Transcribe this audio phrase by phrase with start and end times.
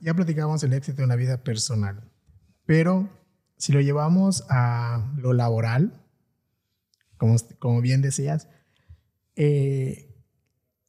[0.00, 2.10] ya platicábamos el éxito en la vida personal,
[2.66, 3.08] pero
[3.56, 6.04] si lo llevamos a lo laboral,
[7.16, 8.48] como, como bien decías,
[9.36, 10.14] eh,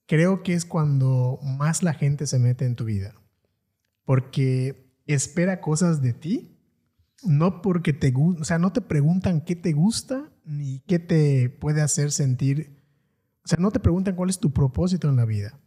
[0.06, 3.16] creo que es cuando más la gente se mete en tu vida,
[4.06, 6.60] porque espera cosas de ti,
[7.24, 11.50] no porque te gusta, o sea, no te preguntan qué te gusta ni qué te
[11.50, 12.78] puede hacer sentir,
[13.44, 15.60] o sea, no te preguntan cuál es tu propósito en la vida.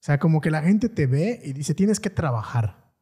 [0.00, 2.92] O sea, como que la gente te ve y dice, tienes que trabajar.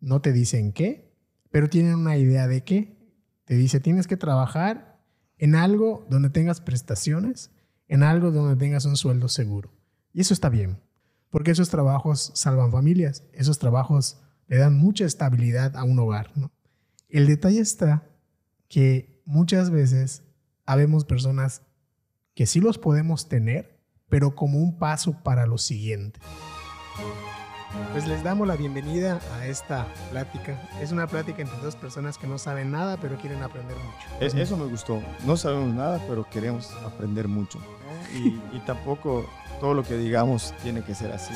[0.00, 1.16] No te dicen qué,
[1.50, 2.96] pero tienen una idea de qué.
[3.44, 5.00] Te dice, tienes que trabajar
[5.38, 7.50] en algo donde tengas prestaciones,
[7.88, 9.72] en algo donde tengas un sueldo seguro.
[10.12, 10.80] Y eso está bien,
[11.30, 16.30] porque esos trabajos salvan familias, esos trabajos le dan mucha estabilidad a un hogar.
[16.36, 16.52] ¿no?
[17.08, 18.08] El detalle está
[18.68, 20.22] que muchas veces
[20.64, 21.62] habemos personas
[22.34, 23.75] que sí los podemos tener,
[24.08, 26.20] pero como un paso para lo siguiente.
[27.92, 30.60] Pues les damos la bienvenida a esta plática.
[30.80, 34.36] Es una plática entre dos personas que no saben nada, pero quieren aprender mucho.
[34.38, 35.02] eso me gustó.
[35.26, 37.58] No sabemos nada, pero queremos aprender mucho.
[38.14, 39.28] Y, y tampoco
[39.60, 41.34] todo lo que digamos tiene que ser así.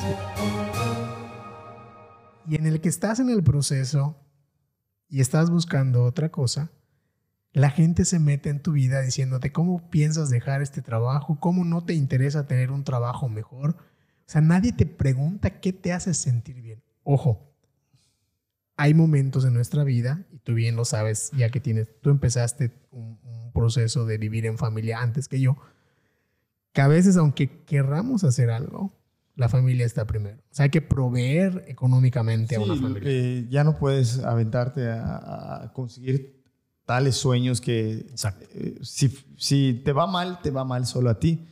[2.47, 4.17] Y en el que estás en el proceso
[5.07, 6.71] y estás buscando otra cosa,
[7.53, 11.83] la gente se mete en tu vida diciéndote cómo piensas dejar este trabajo, cómo no
[11.83, 13.71] te interesa tener un trabajo mejor.
[13.71, 16.81] O sea, nadie te pregunta qué te hace sentir bien.
[17.03, 17.53] Ojo,
[18.77, 22.71] hay momentos en nuestra vida, y tú bien lo sabes, ya que tienes, tú empezaste
[22.91, 25.57] un, un proceso de vivir en familia antes que yo,
[26.71, 28.97] que a veces aunque querramos hacer algo,
[29.35, 30.37] la familia está primero.
[30.37, 33.09] O sea, hay que proveer económicamente a una familia.
[33.11, 36.40] Eh, ya no puedes aventarte a, a conseguir
[36.85, 38.05] tales sueños que
[38.53, 41.47] eh, si, si, te va mal, te va mal solo a ti.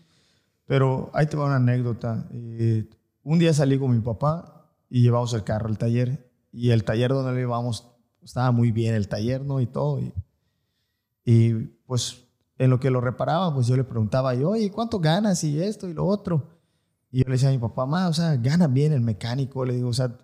[0.65, 2.27] Pero ahí te va una anécdota.
[2.31, 2.87] Eh,
[3.23, 6.29] un día salí con mi papá y llevamos el carro al taller.
[6.51, 7.87] Y el taller donde lo llevamos
[8.23, 9.61] estaba muy bien, el taller, ¿no?
[9.61, 9.99] Y todo.
[9.99, 10.13] Y,
[11.25, 11.53] y
[11.85, 12.23] pues
[12.57, 15.43] en lo que lo reparaba, pues yo le preguntaba, y, oye, ¿cuánto ganas?
[15.43, 16.59] Y esto y lo otro.
[17.11, 19.65] Y yo le decía a mi papá, ma, o sea, gana bien el mecánico.
[19.65, 20.15] Le digo, o sea,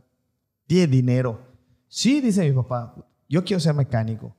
[0.67, 1.39] tiene dinero.
[1.87, 2.93] Sí, dice mi papá,
[3.29, 4.35] yo quiero ser mecánico.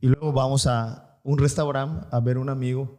[0.00, 2.98] Y luego vamos a un restaurante a ver un amigo.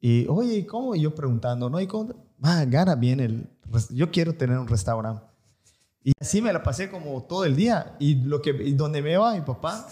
[0.00, 0.94] Y, oye, ¿cómo?
[0.94, 1.80] Y yo preguntando, ¿no?
[1.80, 2.26] ¿Y cómo?
[2.38, 3.48] Ma, gana bien el...
[3.90, 5.22] Yo quiero tener un restaurante.
[6.04, 7.96] Y así me la pasé como todo el día.
[7.98, 9.86] Y, lo que, y donde me iba mi papá,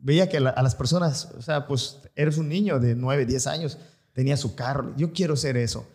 [0.00, 3.78] veía que a las personas, o sea, pues eres un niño de 9, 10 años,
[4.12, 4.94] tenía su carro.
[4.96, 5.86] Yo quiero ser eso.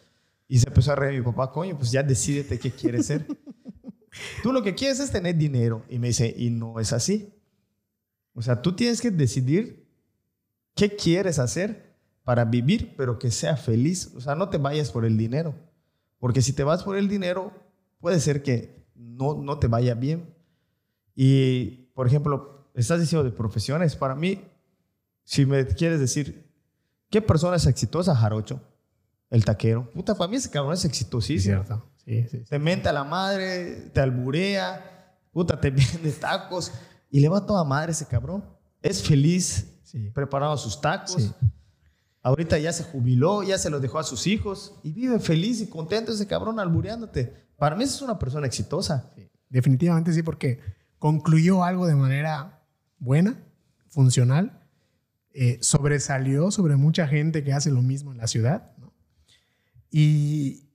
[0.47, 3.25] Y se empezó a reír mi papá, coño, pues ya decídete qué quieres ser.
[4.43, 5.83] tú lo que quieres es tener dinero.
[5.88, 7.33] Y me dice, y no es así.
[8.34, 9.88] O sea, tú tienes que decidir
[10.75, 14.12] qué quieres hacer para vivir, pero que sea feliz.
[14.16, 15.56] O sea, no te vayas por el dinero.
[16.19, 17.52] Porque si te vas por el dinero,
[18.00, 20.34] puede ser que no, no te vaya bien.
[21.16, 23.96] Y, por ejemplo, estás diciendo de profesiones.
[23.96, 24.41] Para mí,
[25.24, 26.50] si me quieres decir,
[27.09, 28.62] ¿qué persona es exitosa, Jarocho?
[29.30, 29.90] El taquero.
[29.91, 31.64] Puta, para mí ese cabrón es exitosísimo.
[31.64, 31.86] Cierto.
[32.06, 32.46] Sí, sí, sí.
[32.50, 36.72] Te menta la madre, te alburea, puta, te vende tacos.
[37.11, 38.44] Y le va toda madre ese cabrón.
[38.81, 40.09] Es feliz, Sí.
[40.13, 41.22] preparando sus tacos.
[41.22, 41.31] Sí.
[42.23, 45.67] Ahorita ya se jubiló, ya se los dejó a sus hijos y vive feliz y
[45.67, 47.33] contento ese cabrón albureándote.
[47.57, 49.11] Para mí es una persona exitosa.
[49.16, 49.29] Sí.
[49.49, 50.59] Definitivamente sí, porque
[50.97, 52.63] concluyó algo de manera
[52.99, 53.38] buena,
[53.89, 54.61] funcional,
[55.33, 58.72] eh, sobresalió sobre mucha gente que hace lo mismo en la ciudad.
[58.78, 58.93] ¿no?
[59.89, 60.69] Y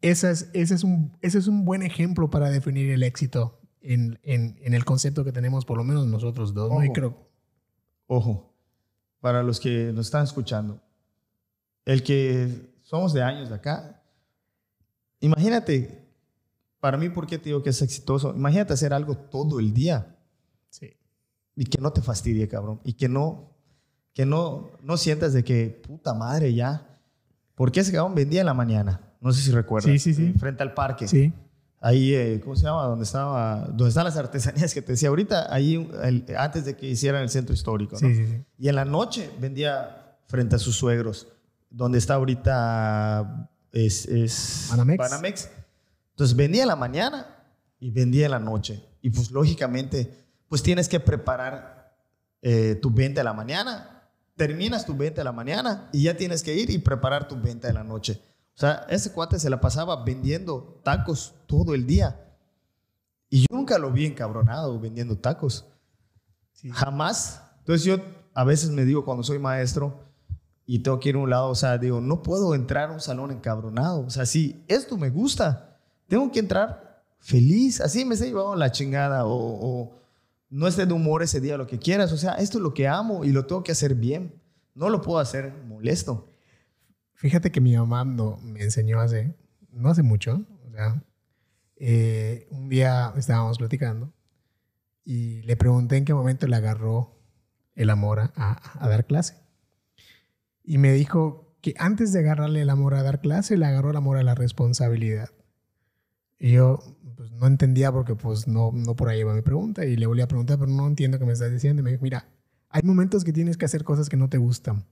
[0.00, 3.60] esa es, ese, es un, ese es un buen ejemplo para definir el éxito
[3.92, 6.70] en, en, en el concepto que tenemos, por lo menos nosotros dos.
[6.70, 6.82] ¿no?
[6.82, 6.92] Y Ojo.
[6.94, 7.28] creo,
[8.08, 8.52] Ojo,
[9.20, 10.80] para los que nos están escuchando,
[11.84, 14.02] el que somos de años de acá,
[15.20, 16.04] imagínate,
[16.80, 18.34] para mí, ¿por qué te digo que es exitoso?
[18.34, 20.16] Imagínate hacer algo todo el día
[20.68, 20.92] sí,
[21.56, 23.50] y que no te fastidie, cabrón, y que no,
[24.12, 26.92] que no, no sientas de que, puta madre, ya.
[27.54, 30.26] Porque ese cabrón vendía en la mañana, no sé si recuerdas, Sí, sí, sí.
[30.34, 31.08] eh, frente al parque.
[31.08, 31.32] sí,
[31.86, 32.82] Ahí, eh, ¿cómo se llama?
[32.84, 36.88] Donde, estaba, donde están las artesanías que te decía ahorita, ahí el- antes de que
[36.88, 37.92] hicieran el centro histórico.
[37.92, 37.98] ¿no?
[38.00, 38.44] sí, sí, sí.
[38.58, 41.28] Y en la noche vendía frente a sus suegros,
[41.70, 44.66] donde está ahorita es, es
[44.98, 45.50] Banamex.
[46.10, 47.26] Entonces vendía en la mañana
[47.78, 48.82] y vendía en la noche.
[49.02, 51.94] Y pues lógicamente, pues tienes que preparar
[52.42, 54.02] eh, tu venta de la mañana.
[54.34, 57.68] Terminas tu venta de la mañana y ya tienes que ir y preparar tu venta
[57.68, 58.20] de la noche.
[58.56, 62.18] O sea, ese cuate se la pasaba vendiendo tacos todo el día.
[63.28, 65.66] Y yo nunca lo vi encabronado vendiendo tacos.
[66.52, 66.70] Sí.
[66.70, 67.42] Jamás.
[67.58, 67.98] Entonces yo
[68.32, 70.00] a veces me digo cuando soy maestro
[70.64, 73.00] y tengo que ir a un lado, o sea, digo, no puedo entrar a un
[73.00, 74.00] salón encabronado.
[74.00, 75.78] O sea, si esto me gusta,
[76.08, 80.00] tengo que entrar feliz, así me he llevado la chingada o, o
[80.48, 82.10] no esté de humor ese día, lo que quieras.
[82.10, 84.40] O sea, esto es lo que amo y lo tengo que hacer bien.
[84.74, 86.30] No lo puedo hacer molesto.
[87.16, 89.34] Fíjate que mi mamá no, me enseñó hace,
[89.70, 90.46] no hace mucho,
[91.76, 94.12] eh, un día estábamos platicando
[95.04, 97.18] y le pregunté en qué momento le agarró
[97.74, 99.36] el amor a, a, dar clase.
[100.62, 103.96] Y me dijo que antes de agarrarle el amor a dar clase, le agarró el
[103.96, 105.30] amor a la responsabilidad.
[106.38, 106.80] Y yo
[107.16, 110.22] pues, no entendía porque pues no, no por ahí iba mi pregunta y le volví
[110.22, 111.80] a preguntar, pero no entiendo qué me estás diciendo.
[111.80, 112.28] Y me dijo, mira,
[112.68, 114.84] hay momentos que tienes que hacer cosas que no te gustan.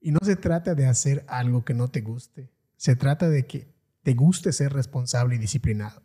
[0.00, 2.50] Y no se trata de hacer algo que no te guste.
[2.76, 6.02] Se trata de que te guste ser responsable y disciplinado.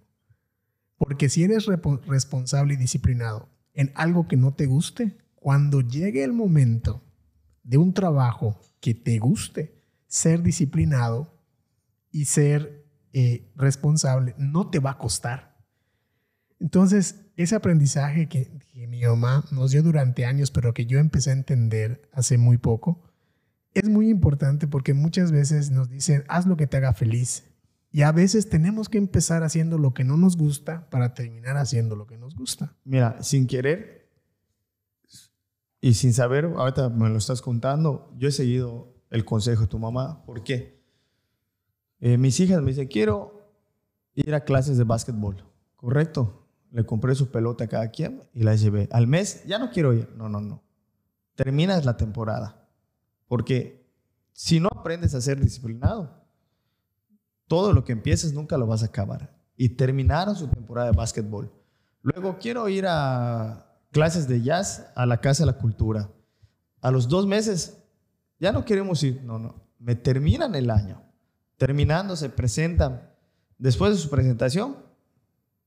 [0.98, 6.34] Porque si eres responsable y disciplinado en algo que no te guste, cuando llegue el
[6.34, 7.04] momento
[7.64, 11.40] de un trabajo que te guste, ser disciplinado
[12.12, 15.58] y ser eh, responsable no te va a costar.
[16.60, 21.32] Entonces, ese aprendizaje que, que mi mamá nos dio durante años, pero que yo empecé
[21.32, 23.05] a entender hace muy poco,
[23.76, 27.44] es muy importante porque muchas veces nos dicen, haz lo que te haga feliz.
[27.92, 31.96] Y a veces tenemos que empezar haciendo lo que no nos gusta para terminar haciendo
[31.96, 32.76] lo que nos gusta.
[32.84, 34.10] Mira, sin querer
[35.82, 39.78] y sin saber, ahorita me lo estás contando, yo he seguido el consejo de tu
[39.78, 40.26] mamá.
[40.26, 40.82] ¿Por qué?
[42.00, 43.52] Eh, mis hijas me dicen, quiero
[44.14, 45.44] ir a clases de básquetbol.
[45.76, 46.48] Correcto.
[46.72, 48.90] Le compré su pelota a cada quien y la llevé.
[48.92, 50.10] Al mes, ya no quiero ir.
[50.16, 50.64] No, no, no.
[51.36, 52.65] Terminas la temporada
[53.28, 53.86] porque
[54.34, 56.26] si no aprendes a ser disciplinado,
[57.48, 59.36] todo lo que empieces nunca lo vas a acabar.
[59.56, 61.52] Y terminaron su temporada de básquetbol.
[62.02, 66.12] Luego quiero ir a clases de jazz a la Casa de la Cultura.
[66.82, 67.82] A los dos meses,
[68.40, 69.24] ya no queremos ir.
[69.24, 69.64] No, no.
[69.80, 71.02] Me terminan el año.
[71.58, 73.10] Terminando, se presentan
[73.58, 74.76] después de su presentación,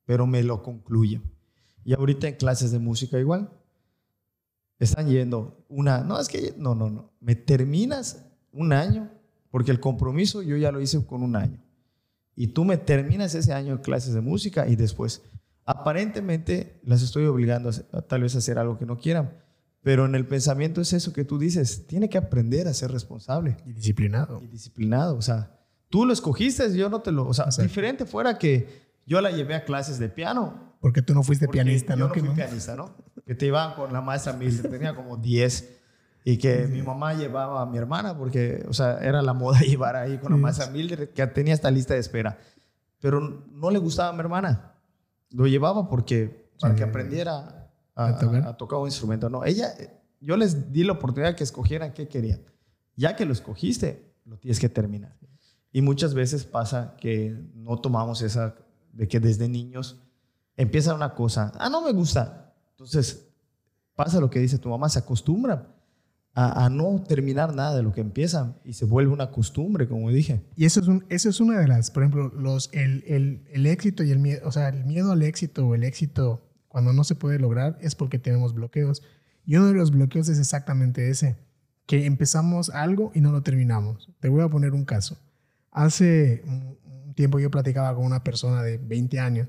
[0.04, 1.22] pero me lo concluyen.
[1.84, 3.50] Y ahorita en clases de música igual
[4.78, 9.10] están yendo una, no, es que, no, no, no, me terminas un año,
[9.50, 11.62] porque el compromiso yo ya lo hice con un año.
[12.36, 15.22] Y tú me terminas ese año de clases de música y después,
[15.64, 19.32] aparentemente las estoy obligando a, tal vez a hacer algo que no quieran,
[19.82, 23.56] pero en el pensamiento es eso que tú dices, tiene que aprender a ser responsable.
[23.66, 24.40] Y disciplinado.
[24.42, 25.58] Y disciplinado, o sea,
[25.88, 29.54] tú lo escogiste, yo no te lo, o sea, diferente fuera que yo la llevé
[29.54, 30.67] a clases de piano.
[30.80, 32.14] Porque tú no fuiste pianista, ¿no?
[32.14, 32.94] Yo no fui pianista, ¿no?
[33.28, 35.80] que te iban con la maestra Mildred, tenía como 10
[36.24, 39.96] y que mi mamá llevaba a mi hermana porque, o sea, era la moda llevar
[39.96, 42.38] ahí con la maestra Mildred, que tenía esta lista de espera.
[43.00, 43.20] Pero
[43.52, 44.72] no le gustaba a mi hermana.
[45.30, 49.28] Lo llevaba porque, para que aprendiera a, tocar un instrumento.
[49.28, 49.74] No, ella,
[50.22, 52.40] yo les di la oportunidad que escogieran qué querían.
[52.96, 55.18] Ya que lo escogiste, lo tienes que terminar.
[55.70, 58.54] Y muchas veces pasa que no tomamos esa,
[58.94, 60.00] de que desde niños
[60.58, 63.26] empieza una cosa, ah, no me gusta, entonces,
[63.96, 65.74] pasa lo que dice tu mamá, se acostumbra
[66.34, 70.44] a, no terminar nada de lo que empieza y se vuelve una costumbre, como dije.
[70.54, 73.66] Y eso es, un, eso es una de las, por ejemplo, los, el, el, el
[73.66, 77.02] éxito y el miedo, o sea, el miedo al éxito o el éxito cuando no
[77.02, 79.02] se puede lograr es porque tenemos bloqueos.
[79.44, 81.36] Y uno de los bloqueos es exactamente ese,
[81.86, 84.08] que empezamos algo y no lo terminamos.
[84.20, 85.18] Te voy a poner un caso.
[85.72, 89.48] Hace un tiempo yo platicaba con una persona de 20 años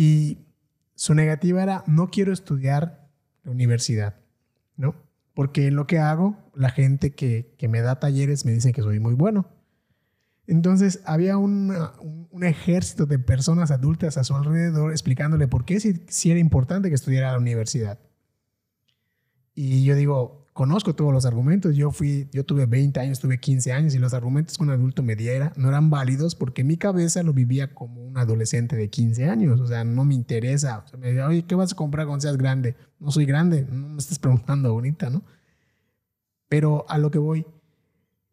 [0.00, 0.46] y
[0.94, 3.10] su negativa era, no quiero estudiar
[3.42, 4.14] la universidad,
[4.76, 4.94] ¿no?
[5.34, 9.00] Porque en lo que hago, la gente que, me da talleres me dice que soy
[9.00, 9.48] muy bueno.
[10.46, 11.74] Entonces había un,
[12.42, 17.32] ejército de personas adultas a su alrededor explicándole por qué si, era importante que estudiara
[17.32, 17.98] la universidad.
[19.56, 21.76] Y yo digo, conozco todos los argumentos.
[21.76, 25.04] Yo fui, yo tuve 20 años, tuve 15 años y los argumentos que un adulto
[25.04, 29.28] me diera no eran válidos porque mi cabeza lo vivía como un adolescente de 15
[29.30, 29.60] años.
[29.60, 30.82] O sea, no me interesa.
[30.84, 32.74] O sea, me decía, oye, ¿qué vas a comprar cuando seas grande?
[32.98, 35.22] No soy grande, no me estás preguntando ahorita, ¿no?
[36.48, 37.46] Pero a lo que voy,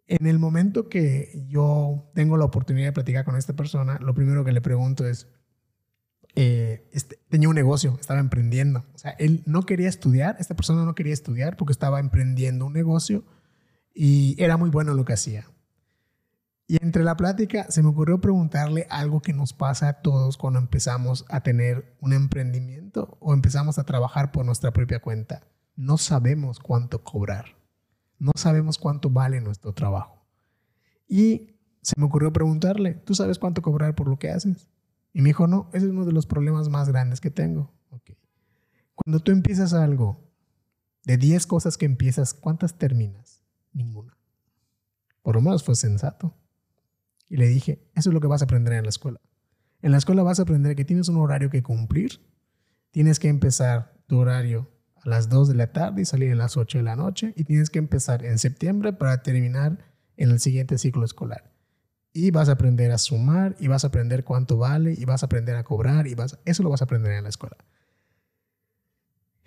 [0.07, 4.43] en el momento que yo tengo la oportunidad de platicar con esta persona, lo primero
[4.43, 5.27] que le pregunto es,
[6.35, 8.85] eh, este, tenía un negocio, estaba emprendiendo.
[8.93, 12.73] O sea, él no quería estudiar, esta persona no quería estudiar porque estaba emprendiendo un
[12.73, 13.23] negocio
[13.93, 15.45] y era muy bueno en lo que hacía.
[16.67, 20.59] Y entre la plática se me ocurrió preguntarle algo que nos pasa a todos cuando
[20.59, 25.47] empezamos a tener un emprendimiento o empezamos a trabajar por nuestra propia cuenta.
[25.75, 27.55] No sabemos cuánto cobrar.
[28.17, 30.25] No sabemos cuánto vale nuestro trabajo.
[31.07, 34.67] Y se me ocurrió preguntarle, ¿tú sabes cuánto cobrar por lo que haces?
[35.15, 37.73] Y me dijo, no, ese es uno de los problemas más grandes que tengo.
[38.95, 40.29] Cuando tú empiezas algo,
[41.05, 43.41] de 10 cosas que empiezas, ¿cuántas terminas?
[43.71, 44.17] Ninguna.
[45.21, 46.35] Por lo menos fue sensato.
[47.29, 49.21] Y le dije, eso es lo que vas a aprender en la escuela.
[49.81, 52.19] En la escuela vas a aprender que tienes un horario que cumplir.
[52.91, 56.57] Tienes que empezar tu horario a las 2 de la tarde y salir a las
[56.57, 57.33] 8 de la noche.
[57.37, 59.79] Y tienes que empezar en septiembre para terminar
[60.17, 61.54] en el siguiente ciclo escolar.
[62.17, 65.25] Y vas a aprender a sumar y vas a aprender cuánto vale y vas a
[65.25, 67.57] aprender a cobrar y vas eso lo vas a aprender en la escuela.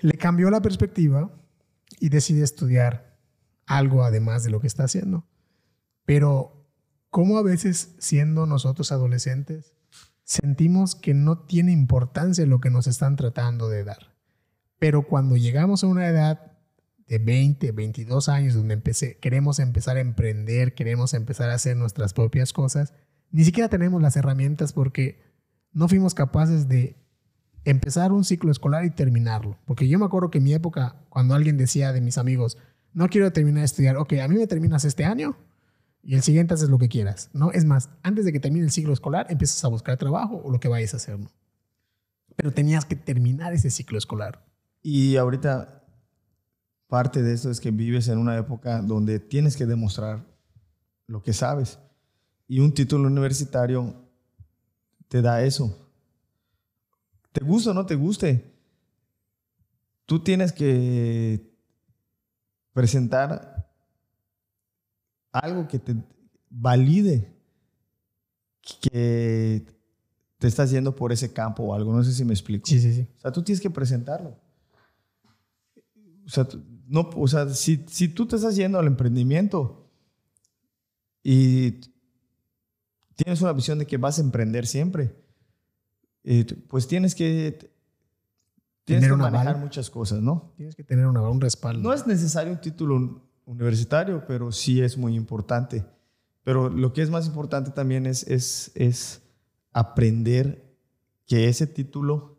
[0.00, 1.30] Le cambió la perspectiva
[1.98, 3.16] y decide estudiar
[3.64, 5.26] algo además de lo que está haciendo.
[6.04, 6.66] Pero,
[7.08, 9.72] ¿cómo a veces siendo nosotros adolescentes
[10.24, 14.14] sentimos que no tiene importancia lo que nos están tratando de dar?
[14.78, 16.47] Pero cuando llegamos a una edad
[17.08, 22.12] de 20, 22 años donde empecé, queremos empezar a emprender, queremos empezar a hacer nuestras
[22.12, 22.92] propias cosas,
[23.30, 25.20] ni siquiera tenemos las herramientas porque
[25.72, 26.96] no fuimos capaces de
[27.64, 29.58] empezar un ciclo escolar y terminarlo.
[29.64, 32.58] Porque yo me acuerdo que en mi época, cuando alguien decía de mis amigos,
[32.92, 35.36] no quiero terminar de estudiar, ok, a mí me terminas este año
[36.02, 37.52] y el siguiente haces lo que quieras, ¿no?
[37.52, 40.60] Es más, antes de que termine el ciclo escolar, empiezas a buscar trabajo o lo
[40.60, 41.18] que vayas a hacer.
[42.36, 44.46] Pero tenías que terminar ese ciclo escolar.
[44.82, 45.77] Y ahorita
[46.88, 50.24] parte de esto es que vives en una época donde tienes que demostrar
[51.06, 51.78] lo que sabes.
[52.48, 53.94] Y un título universitario
[55.08, 55.88] te da eso
[57.38, 58.52] te guste o no te guste,
[60.06, 61.54] tú tienes que
[62.72, 63.70] presentar
[65.32, 65.94] algo que te
[66.50, 67.36] valide
[68.80, 69.66] que
[70.38, 71.92] te estás yendo por ese campo o algo.
[71.92, 72.66] No sé si me explico.
[72.66, 73.08] Sí, sí, sí.
[73.18, 74.36] O sea, tú tienes que presentarlo.
[76.26, 76.46] O sea,
[76.88, 79.90] no, o sea si, si tú te estás yendo al emprendimiento
[81.22, 81.80] y
[83.14, 85.14] tienes una visión de que vas a emprender siempre,
[86.24, 87.70] eh, pues tienes que,
[88.84, 90.52] tienes que manejar muchas cosas, ¿no?
[90.56, 91.82] Tienes que tener una, un respaldo.
[91.82, 95.84] No es necesario un título universitario, pero sí es muy importante.
[96.44, 99.22] Pero lo que es más importante también es, es, es
[99.72, 100.74] aprender
[101.26, 102.37] que ese título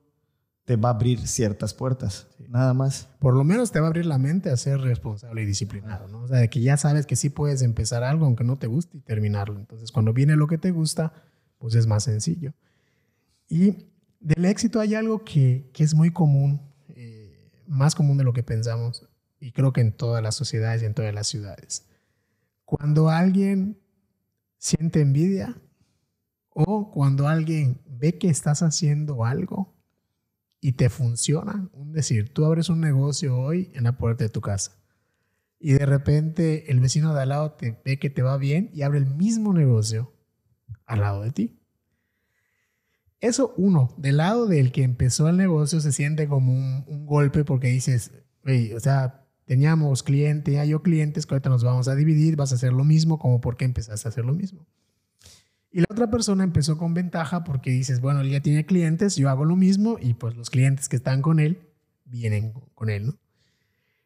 [0.70, 3.10] te va a abrir ciertas puertas, nada más.
[3.18, 6.20] Por lo menos te va a abrir la mente a ser responsable y disciplinado, ¿no?
[6.20, 8.98] O sea, de que ya sabes que sí puedes empezar algo aunque no te guste
[8.98, 9.60] y terminarlo.
[9.60, 11.12] Entonces, cuando viene lo que te gusta,
[11.58, 12.54] pues es más sencillo.
[13.48, 13.88] Y
[14.20, 19.10] del éxito hay algo que, es muy común, eh, más común de lo que pensamos,
[19.40, 21.88] y creo que en todas las sociedades y en todas las ciudades.
[22.64, 23.82] Cuando alguien
[24.60, 25.60] siente envidia
[26.52, 29.79] o cuando alguien ve que estás haciendo algo
[30.62, 34.42] y te funciona, es decir, tú abres un negocio hoy en la puerta de tu
[34.42, 34.80] casa
[35.60, 38.82] y de repente el vecino de al lado te ve que te va bien y
[38.82, 40.14] abre el mismo negocio
[40.86, 41.60] al lado de ti.
[43.20, 47.68] Eso uno, del lado del que empezó el negocio se siente como un, golpe porque
[47.68, 48.14] dices,
[48.74, 52.72] o sea, teníamos cliente, ya yo clientes ahorita nos vamos a dividir, vas a hacer
[52.72, 54.66] lo mismo, como porque empezaste a hacer lo mismo.
[55.72, 59.30] Y la otra persona empezó con ventaja porque dices, bueno, él ya tiene clientes, yo
[59.30, 61.60] hago lo mismo y pues los clientes que están con él
[62.06, 63.20] vienen con él, ¿no?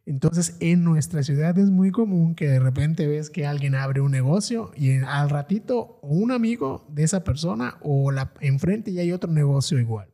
[0.05, 4.11] Entonces, en nuestra ciudad es muy común que de repente ves que alguien abre un
[4.11, 9.31] negocio y al ratito un amigo de esa persona o la enfrente ya hay otro
[9.31, 10.09] negocio igual.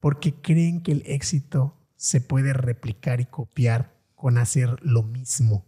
[0.00, 5.64] Porque creen que el éxito se puede replicar y copiar con hacer lo mismo.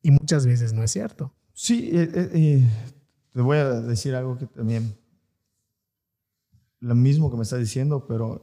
[0.00, 1.34] Y muchas veces no es cierto.
[1.52, 2.68] Sí, eh, eh, eh,
[3.34, 4.96] te voy a decir algo que también,
[6.80, 8.40] lo mismo que me estás diciendo, pero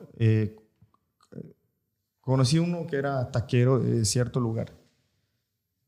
[2.21, 4.71] Conocí uno que era taquero de cierto lugar.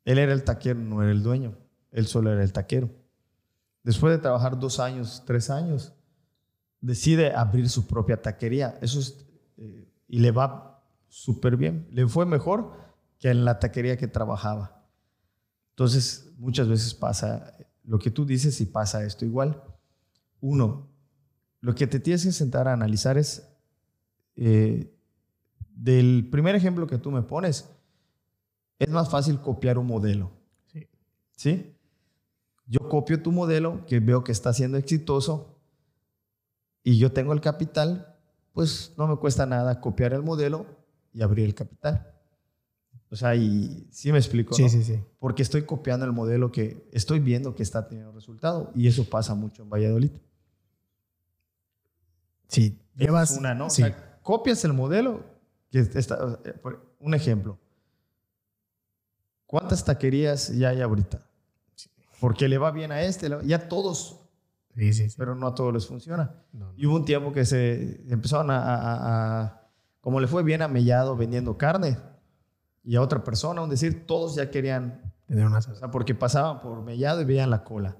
[0.04, 1.56] Él era el taquero, no era el dueño.
[1.92, 2.90] Él solo era el taquero.
[3.84, 5.94] Después de trabajar dos años, tres años,
[6.82, 8.78] decide abrir su propia taquería.
[8.82, 9.26] Eso es,
[9.58, 11.88] eh, y le va súper bien.
[11.92, 12.74] Le fue mejor
[13.20, 14.84] que en la taquería que trabajaba.
[15.70, 19.64] Entonces, muchas veces pasa lo que tú dices y pasa esto igual.
[20.42, 20.90] Uno,
[21.62, 23.48] lo que te tienes que sentar a analizar es
[24.36, 24.94] eh,
[25.76, 27.70] del primer ejemplo que tú me pones,
[28.80, 30.32] es más fácil copiar un modelo.
[30.66, 30.88] Sí.
[31.32, 31.76] ¿Sí?
[32.66, 35.60] Yo copio tu modelo, que veo que está siendo exitoso,
[36.84, 38.18] y yo tengo el capital,
[38.52, 40.66] pues no me cuesta nada copiar el modelo
[41.14, 42.13] y abrir el capital.
[43.14, 44.56] O sea, y sí me explico.
[44.56, 45.00] Sí, sí, sí.
[45.20, 48.72] Porque estoy copiando el modelo que estoy viendo que está teniendo resultado.
[48.74, 50.10] Y eso pasa mucho en Valladolid.
[52.48, 53.38] Sí, llevas.
[53.38, 53.70] una, ¿no?
[53.70, 53.84] Sí.
[53.84, 55.24] O sea, copias el modelo
[55.72, 56.60] eh,
[57.00, 57.60] un ejemplo.
[59.46, 61.22] ¿Cuántas taquerías ya hay ahorita?
[62.20, 64.22] Porque le va bien a este, ya todos,
[64.76, 66.34] sí, sí, pero no a todos les funciona.
[66.78, 69.62] Y hubo un tiempo que se empezaron a,
[70.02, 71.96] como le fue bien a Mellado vendiendo carne
[72.84, 76.82] y a otra persona, un decir, todos ya querían tener una o porque pasaban por
[76.82, 77.98] Mellado y veían la cola.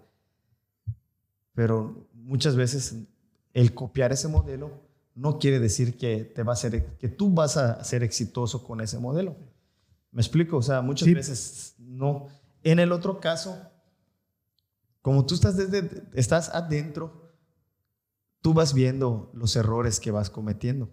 [1.54, 2.96] Pero muchas veces
[3.54, 4.72] el copiar ese modelo
[5.16, 8.82] no quiere decir que, te va a ser, que tú vas a ser exitoso con
[8.82, 9.36] ese modelo.
[10.12, 10.58] ¿Me explico?
[10.58, 12.28] O sea, muchas veces no.
[12.64, 13.58] En el otro caso,
[15.02, 17.32] como tú estás, desde, estás adentro,
[18.42, 20.90] tú vas viendo los errores que vas cometiendo.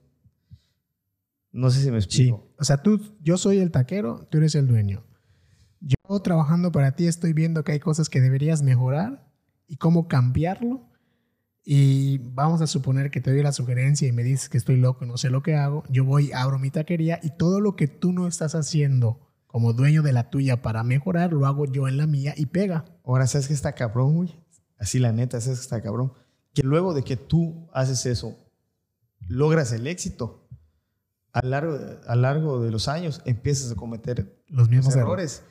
[1.53, 2.45] No sé si me explico.
[2.47, 2.55] Sí.
[2.59, 5.05] O sea, tú, yo soy el taquero, tú eres el dueño.
[5.81, 9.31] Yo trabajando para ti estoy viendo que hay cosas que deberías mejorar
[9.67, 10.91] y cómo cambiarlo
[11.65, 15.05] y vamos a suponer que te doy la sugerencia y me dices que estoy loco
[15.05, 17.87] y no sé lo que hago, yo voy, abro mi taquería y todo lo que
[17.87, 21.97] tú no estás haciendo como dueño de la tuya para mejorar, lo hago yo en
[21.97, 22.85] la mía y pega.
[23.05, 24.35] Ahora, ¿sabes que está cabrón, güey?
[24.79, 26.13] Así la neta, ¿sabes que está cabrón?
[26.55, 28.39] Que luego de que tú haces eso,
[29.29, 30.49] logras el éxito,
[31.33, 35.43] a largo, a largo de los años empiezas a cometer los mismos errores.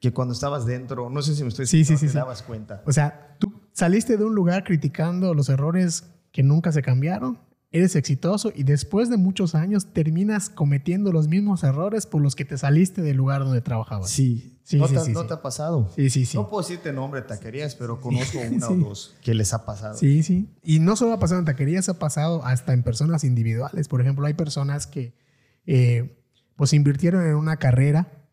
[0.00, 2.82] Que cuando estabas dentro, no sé si me estoy sí, sí, sí, te dabas cuenta.
[2.86, 7.96] O sea, tú saliste de un lugar criticando los errores que nunca se cambiaron, eres
[7.96, 12.56] exitoso y después de muchos años terminas cometiendo los mismos errores por los que te
[12.56, 14.10] saliste del lugar donde trabajabas.
[14.10, 15.90] Sí, sí, ¿No, sí, te, ¿no te ha pasado?
[15.96, 16.36] Sí, sí, sí.
[16.36, 19.96] No puedo decirte nombre de taquerías, pero conozco una o dos que les ha pasado.
[19.96, 20.54] Sí, sí.
[20.62, 23.88] Y no solo ha pasado en taquerías, ha pasado hasta en personas individuales.
[23.88, 25.14] Por ejemplo, hay personas que
[25.64, 26.22] eh,
[26.56, 28.26] pues invirtieron en una carrera.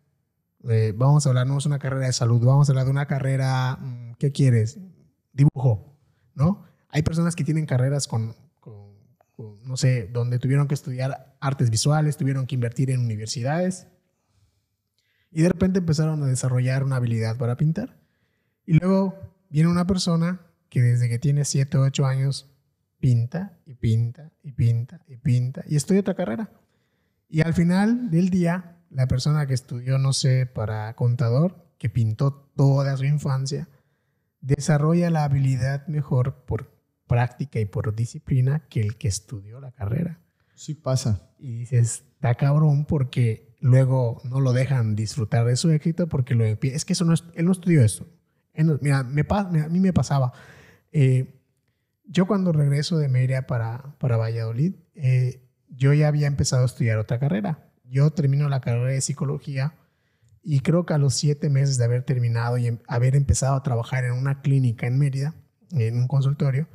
[0.68, 3.06] Eh, vamos a hablar, no es una carrera de salud, vamos a hablar de una
[3.06, 4.78] carrera, mm, ¿qué quieres?
[5.32, 5.98] dibujo,
[6.34, 6.64] ¿no?
[6.90, 8.36] Hay personas que tienen carreras con,
[9.36, 13.88] no sé, donde tuvieron que estudiar artes visuales, tuvieron que invertir en universidades
[15.36, 17.98] y de repente empezaron a desarrollar una habilidad para pintar.
[18.66, 20.40] Y luego viene una persona
[20.70, 22.50] que desde que tiene 7 o 8 años
[23.02, 26.50] pinta y pinta y pinta y pinta y estudia otra carrera.
[27.28, 32.32] Y al final del día, la persona que estudió, no sé, para contador, que pintó
[32.56, 33.68] toda su infancia,
[34.40, 36.72] desarrolla la habilidad mejor por
[37.08, 40.22] práctica y por disciplina que el que estudió la carrera.
[40.54, 41.30] Sí pasa.
[41.38, 46.46] Y dices, está cabrón porque luego no lo dejan disfrutar de su éxito porque lo
[46.46, 48.08] es que eso no es, él no estudió eso.
[48.80, 50.34] mira, me, a mí me pasaba.
[50.92, 51.42] Eh,
[52.06, 57.00] yo cuando regreso de Mérida para, para Valladolid, eh, yo ya había empezado a estudiar
[57.00, 57.72] otra carrera.
[57.86, 59.74] Yo termino la carrera de psicología
[60.44, 63.64] y creo que a los siete meses de haber terminado y em, haber empezado a
[63.64, 65.34] trabajar en una clínica en Mérida,
[65.72, 66.68] en un consultorio,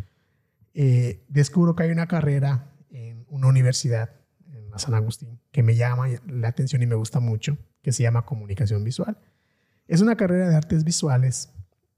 [0.75, 4.11] eh, descubro que hay una carrera en una universidad,
[4.73, 8.25] en San Agustín, que me llama la atención y me gusta mucho, que se llama
[8.25, 9.19] comunicación visual.
[9.89, 11.51] Es una carrera de artes visuales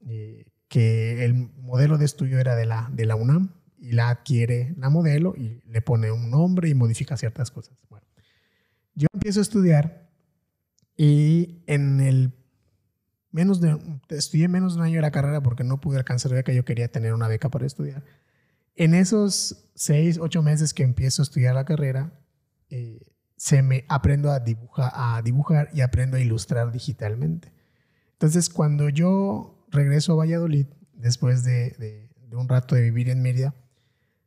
[0.06, 4.74] eh, que el modelo de estudio era de la, de la UNAM y la adquiere
[4.78, 7.76] la modelo y le pone un nombre y modifica ciertas cosas.
[7.90, 8.06] Bueno,
[8.94, 10.08] yo empiezo a estudiar
[10.96, 12.32] y en el
[13.32, 13.76] menos de,
[14.11, 16.88] estudié menos de un año de la carrera porque no pude alcanzar beca, yo quería
[16.88, 18.04] tener una beca para estudiar.
[18.76, 22.12] En esos seis, ocho meses que empiezo a estudiar la carrera,
[22.72, 27.52] eh, se me aprendo a dibujar, a dibujar y aprendo a ilustrar digitalmente.
[28.12, 33.20] Entonces, cuando yo regreso a Valladolid, después de, de, de un rato de vivir en
[33.20, 33.54] Mérida,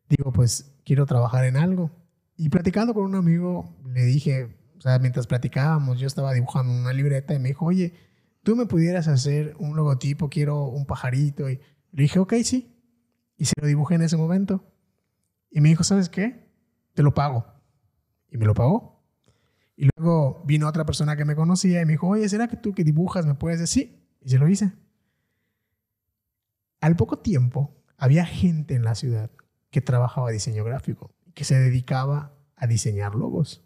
[0.09, 1.89] digo, pues quiero trabajar en algo.
[2.37, 6.93] Y platicando con un amigo, le dije, o sea, mientras platicábamos, yo estaba dibujando una
[6.93, 7.93] libreta y me dijo, oye,
[8.43, 11.49] tú me pudieras hacer un logotipo, quiero un pajarito.
[11.49, 11.59] Y
[11.93, 12.77] le dije, ok, sí.
[13.37, 14.63] Y se lo dibujé en ese momento.
[15.49, 16.45] Y me dijo, ¿sabes qué?
[16.93, 17.54] Te lo pago.
[18.35, 19.01] Y me lo pagó.
[19.77, 22.73] Y luego vino otra persona que me conocía y me dijo, oye, ¿será que tú
[22.73, 24.05] que dibujas me puedes decir?
[24.21, 24.73] Y se lo hice.
[26.81, 29.31] Al poco tiempo, había gente en la ciudad
[29.71, 33.65] que trabajaba diseño gráfico, que se dedicaba a diseñar logos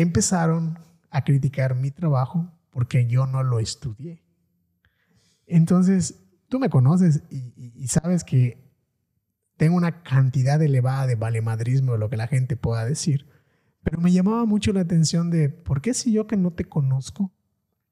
[0.00, 0.78] empezaron
[1.10, 4.22] a criticar mi trabajo porque yo no lo estudié.
[5.46, 8.67] Entonces, tú me conoces y, sabes que
[9.58, 13.26] tengo una cantidad elevada de valemadrismo de lo que la gente pueda decir,
[13.82, 17.34] pero me llamaba mucho la atención de, ¿por qué si yo que no te conozco,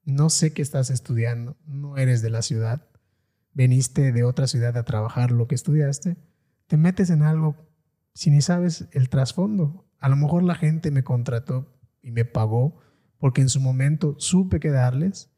[0.03, 2.87] no sé qué estás estudiando, no eres de la ciudad,
[3.53, 6.17] veniste de otra ciudad a trabajar lo que estudiaste,
[6.65, 7.55] te metes en algo
[8.17, 9.85] si ni sabes el trasfondo?
[9.99, 12.79] A lo mejor la gente me contrató y me pagó
[13.19, 15.29] porque en su momento supe que darles.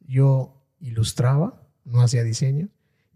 [0.00, 2.68] Yo ilustraba, no hacía diseño.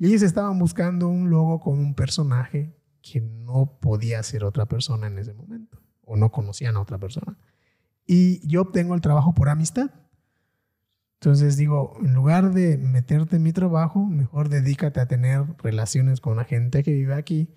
[0.07, 5.17] Ellos estaban buscando un logo con un personaje que no podía ser otra persona en
[5.19, 7.39] ese momento o no conocían a otra persona.
[8.05, 9.91] Y yo obtengo el trabajo por amistad.
[11.21, 16.37] Entonces digo, en lugar de meterte en mi trabajo, mejor dedícate a tener relaciones con
[16.37, 17.55] la gente que vive aquí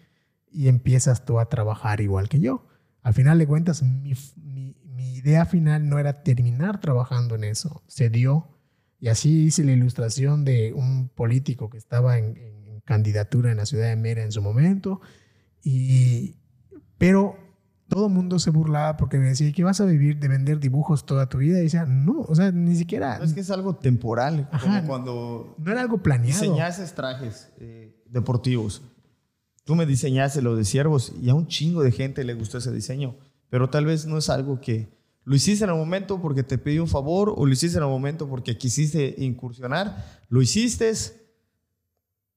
[0.51, 2.67] y empiezas tú a trabajar igual que yo.
[3.01, 8.11] Al final de cuentas, mi, mi idea final no era terminar trabajando en eso, se
[8.11, 8.54] dio
[9.05, 13.87] y así hice la ilustración de un político que estaba en, candidatura en la ciudad
[13.87, 14.99] de Mera en su momento.
[15.61, 16.37] Y,
[16.97, 17.37] pero
[17.87, 21.05] todo el mundo se burlaba porque me decía, ¿qué vas a vivir de vender dibujos
[21.05, 21.59] toda tu vida?
[21.59, 23.17] Y decía, no, o sea, ni siquiera...
[23.17, 25.55] es que es algo temporal, como cuando...
[25.59, 26.41] No era algo planeado.
[26.41, 28.81] Diseñases trajes eh, deportivos.
[29.65, 32.71] Tú me diseñaste los de siervos y a un chingo de gente le gustó ese
[32.71, 33.17] diseño,
[33.51, 34.94] pero tal vez no es algo que
[35.25, 37.89] lo hiciste en el momento porque te pedí un favor o lo hiciste en el
[37.89, 40.21] momento porque quisiste incursionar.
[40.29, 40.93] Lo hiciste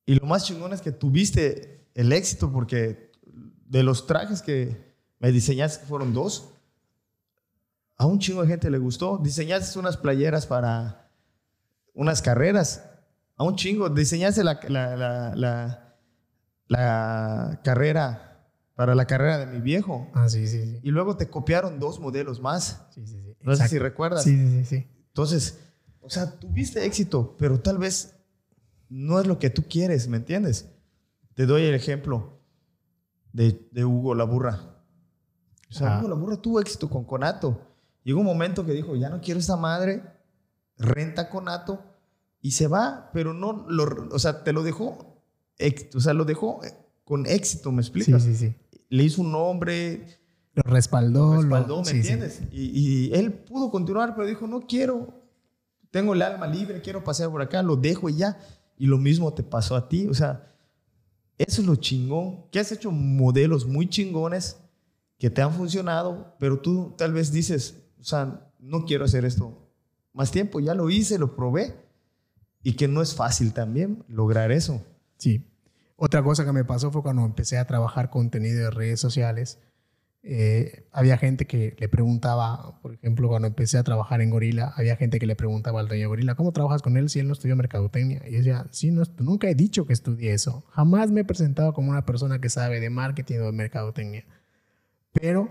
[0.07, 3.13] y lo más chingón es que tuviste el éxito porque
[3.67, 6.55] de los trajes que me diseñaste, fueron dos.
[7.99, 9.19] A un chingo de gente le gustó.
[9.19, 11.11] Diseñaste unas playeras para
[11.93, 12.89] unas carreras.
[13.37, 13.91] A un chingo.
[13.91, 15.95] Diseñaste la, la,
[16.69, 18.28] la, carrera
[18.79, 20.07] para la carrera de mi viejo.
[20.15, 20.81] Ah, sí, sí, sí.
[20.85, 22.87] Y luego te copiaron dos modelos más.
[22.91, 23.37] Sí, sí, sí.
[23.43, 24.23] No sé si recuerdas.
[24.23, 24.87] Sí, sí, sí.
[25.09, 25.59] Entonces,
[26.01, 28.15] o sea, tuviste éxito, pero tal vez
[28.89, 30.69] no es lo que tú quieres, ¿me entiendes?
[31.35, 32.39] Te doy el ejemplo
[33.33, 34.61] de, de Hugo la burra.
[35.69, 37.61] O sea, la burra tuvo éxito con Conato.
[38.05, 40.05] Llegó un momento que dijo, ya no quiero esta madre,
[40.77, 41.83] renta Conato
[42.41, 45.21] y se va, pero no, lo, o sea, te lo dejó,
[45.97, 48.23] o sea, lo dejó eh, con éxito, ¿me explicas?
[48.23, 48.57] Sí, sí, sí.
[48.89, 50.05] Le hizo un nombre.
[50.55, 51.35] Lo respaldó.
[51.35, 52.43] Lo respaldó, ¿me entiendes?
[52.53, 55.23] Y, y, él pudo continuar, pero dijo, no quiero,
[55.91, 58.39] tengo el alma libre, quiero pasear por acá, lo dejo y ya.
[58.77, 60.49] Y lo mismo te pasó a ti, o sea,
[61.39, 64.57] eso es lo chingón, que has hecho modelos muy chingones
[65.19, 69.69] que te han funcionado, pero tú tal vez dices, o sea, no quiero hacer esto
[70.13, 71.77] más tiempo, ya lo hice, lo probé,
[72.63, 74.83] y que no es fácil también lograr eso.
[75.17, 75.48] Sí.
[76.01, 79.59] Otra cosa que me pasó fue cuando empecé a trabajar contenido de redes sociales.
[80.23, 84.97] Eh, había gente que le preguntaba, por ejemplo, cuando empecé a trabajar en Gorila, había
[84.97, 87.57] gente que le preguntaba al dueño Gorila, ¿cómo trabajas con él si él no estudió
[87.57, 88.23] mercadotecnia?
[88.27, 90.65] Y yo decía, sí, no, nunca he dicho que estudié eso.
[90.71, 94.25] Jamás me he presentado como una persona que sabe de marketing o de mercadotecnia
[95.13, 95.49] pero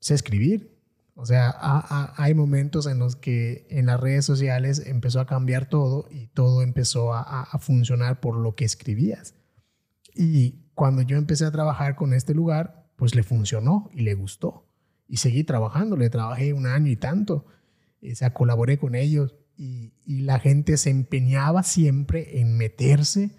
[0.00, 0.74] sé escribir.
[1.16, 1.54] O sea,
[2.16, 6.62] hay momentos en los que en las redes sociales empezó a cambiar todo y todo
[6.62, 9.34] empezó a, funcionar por lo que escribías.
[10.14, 14.66] Y cuando yo empecé a trabajar con este lugar, pues le funcionó y le gustó.
[15.08, 17.46] Y seguí trabajando, le trabajé un año y tanto.
[18.02, 23.36] O sea, colaboré con ellos y, y la gente se empeñaba siempre en meterse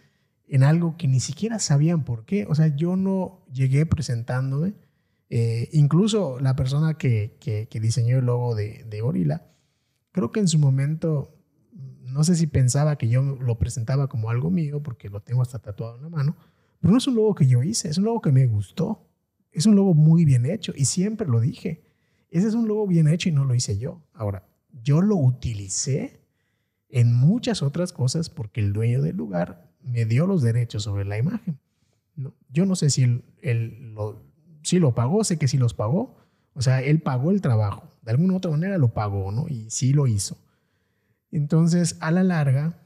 [0.47, 2.45] en algo que ni siquiera sabían por qué.
[2.49, 4.73] O sea, yo no llegué presentándome
[5.29, 9.47] eh, incluso la persona que, que, diseñó el logo de, de Gorila,
[10.11, 11.35] creo que en su momento,
[12.03, 15.59] no sé si pensaba que yo lo presentaba como algo mío, porque lo tengo hasta
[15.59, 16.37] tatuado en la mano,
[16.79, 19.01] pero no es un logo que yo hice, es un logo que me gustó.
[19.51, 21.83] Es un logo muy bien hecho y siempre lo dije.
[22.29, 24.01] Ese es un logo bien hecho y no lo hice yo.
[24.13, 24.45] Ahora,
[24.83, 26.19] yo lo utilicé
[26.89, 31.17] en muchas otras cosas porque el dueño del lugar me dio los derechos sobre la
[31.17, 31.57] imagen.
[32.49, 34.21] Yo no sé si él, él lo,
[34.63, 36.17] sí lo pagó, sé que sí los pagó.
[36.53, 37.89] O sea, él pagó el trabajo.
[38.01, 39.47] De alguna otra manera lo pagó, ¿no?
[39.47, 40.37] Y sí lo hizo.
[41.31, 42.77] Entonces, a la larga,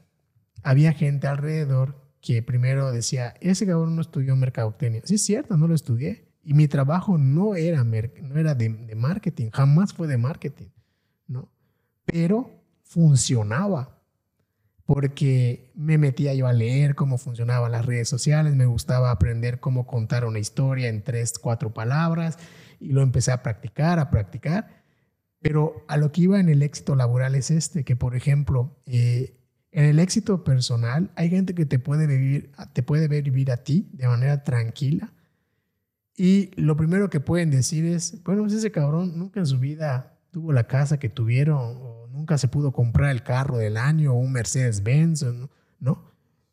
[0.62, 5.02] había gente alrededor que primero decía, ese cabrón no estudió mercadotecnia.
[5.04, 6.28] Sí, es cierto, no lo estudié.
[6.42, 10.68] Y mi trabajo no era, no era de, de marketing, jamás fue de marketing,
[11.26, 11.50] ¿no?
[12.04, 12.50] Pero
[12.82, 14.00] funcionaba
[14.90, 19.86] porque me metía yo a leer cómo funcionaban las redes sociales, me gustaba aprender cómo
[19.86, 22.38] contar una historia en tres, cuatro palabras
[22.80, 24.82] y lo empecé a practicar, a practicar.
[25.40, 29.39] Pero a lo que iba en el éxito laboral es este, que por ejemplo, eh,
[29.72, 33.58] en el éxito personal hay gente que te puede, vivir, te puede ver vivir a
[33.58, 35.12] ti de manera tranquila
[36.16, 40.18] y lo primero que pueden decir es, bueno, pues ese cabrón nunca en su vida
[40.30, 44.32] tuvo la casa que tuvieron nunca se pudo comprar el carro del año o un
[44.32, 45.24] Mercedes-Benz,
[45.78, 46.04] ¿no?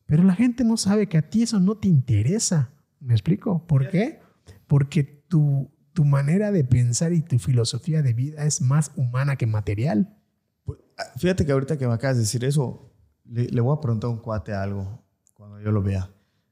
[0.06, 2.72] Pero la gente no sabe que a ti eso no te interesa.
[3.00, 3.66] ¿Me explico?
[3.68, 4.22] ¿Por qué?
[4.68, 9.46] Porque tu, tu manera de pensar y tu filosofía de vida es más humana que
[9.46, 10.16] material.
[10.64, 12.87] Pues, ah, fíjate que ahorita que me acabas de decir eso,
[13.30, 16.10] le, voy a preguntar a un cuate algo cuando yo lo vea.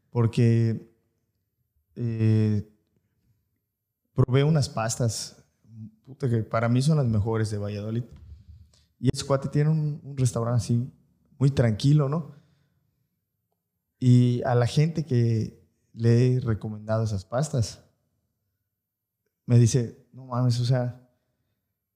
[0.09, 0.93] Porque
[1.95, 2.69] eh,
[4.13, 5.43] probé unas pastas
[6.19, 8.03] que para mí son las mejores de Valladolid.
[8.99, 10.91] Y ese cuate tiene un, restaurante así,
[11.37, 12.33] muy tranquilo, ¿no?
[13.99, 15.61] Y a la gente que
[15.93, 17.83] le he recomendado esas pastas,
[19.45, 21.01] me dice, no mames, o sea,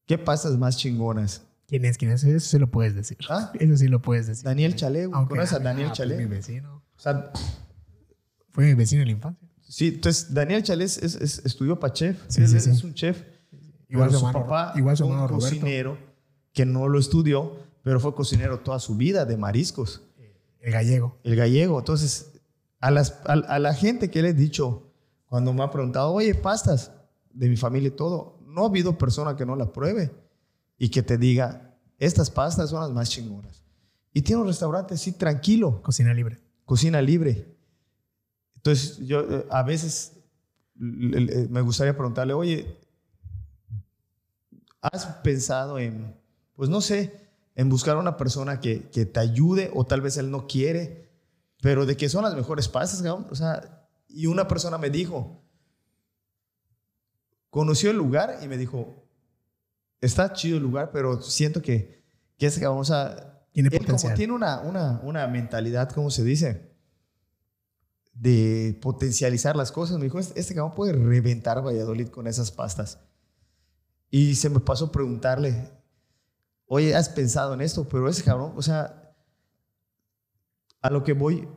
[0.05, 1.48] ¿qué pastas más chingonas?
[1.69, 1.99] ¿Quién es?
[1.99, 2.23] ¿Quién es?
[2.23, 3.17] Eso sí lo puedes decir.
[3.29, 3.51] ¿Ah?
[3.59, 4.43] Eso sí lo puedes decir.
[4.43, 6.15] Daniel Chale, ¿conoces a Daniel ah, Chale?
[6.15, 6.81] Fue mi vecino.
[6.97, 7.31] O sea,
[8.49, 9.47] fue mi vecino en la infancia.
[9.61, 12.19] Sí, entonces Daniel Chale es, estudió para chef.
[12.27, 13.21] Sí, sí, es, un chef.
[13.87, 15.47] Igual su, papá, igual su hermano Roberto.
[15.47, 15.97] cocinero
[16.53, 20.01] que no lo estudió, pero fue cocinero toda su vida de mariscos.
[20.61, 21.19] El gallego.
[21.23, 21.77] El gallego.
[21.77, 22.31] Entonces,
[22.79, 24.91] a, las, a, la gente que le he dicho,
[25.27, 26.91] cuando me ha preguntado, oye, pastas
[27.31, 30.11] de mi familia y todo, no ha habido persona que no la pruebe
[30.79, 33.63] y que te diga, estas pastas son las más chingonas.
[34.13, 35.81] Y tiene un restaurante, sí, tranquilo.
[35.83, 36.39] Cocina libre.
[36.65, 37.55] Cocina libre.
[38.55, 40.13] Entonces, yo eh, a veces
[40.75, 42.79] me gustaría preguntarle, oye,
[44.81, 46.15] ¿has pensado en,
[46.55, 50.15] pues no sé, en buscar a una persona que, que te ayude o tal vez
[50.15, 51.11] él no quiere,
[51.61, 55.43] pero de que son las mejores pastas, o sea, y una persona me dijo,
[57.49, 58.98] conoció el lugar y me dijo,
[60.01, 62.03] está chido el lugar, pero siento que,
[62.37, 63.69] que ese cabrón, o sea, tiene,
[64.15, 66.75] tiene una, una, una mentalidad, ¿cómo se dice?
[68.13, 69.97] De potencializar las cosas.
[69.97, 72.99] Me dijo, este, este cabrón puede reventar Valladolid con esas pastas.
[74.09, 75.71] Y se me pasó preguntarle,
[76.67, 77.87] oye, ¿has pensado en esto?
[77.89, 79.13] Pero ese cabrón, o sea,
[80.81, 81.47] a lo que voy,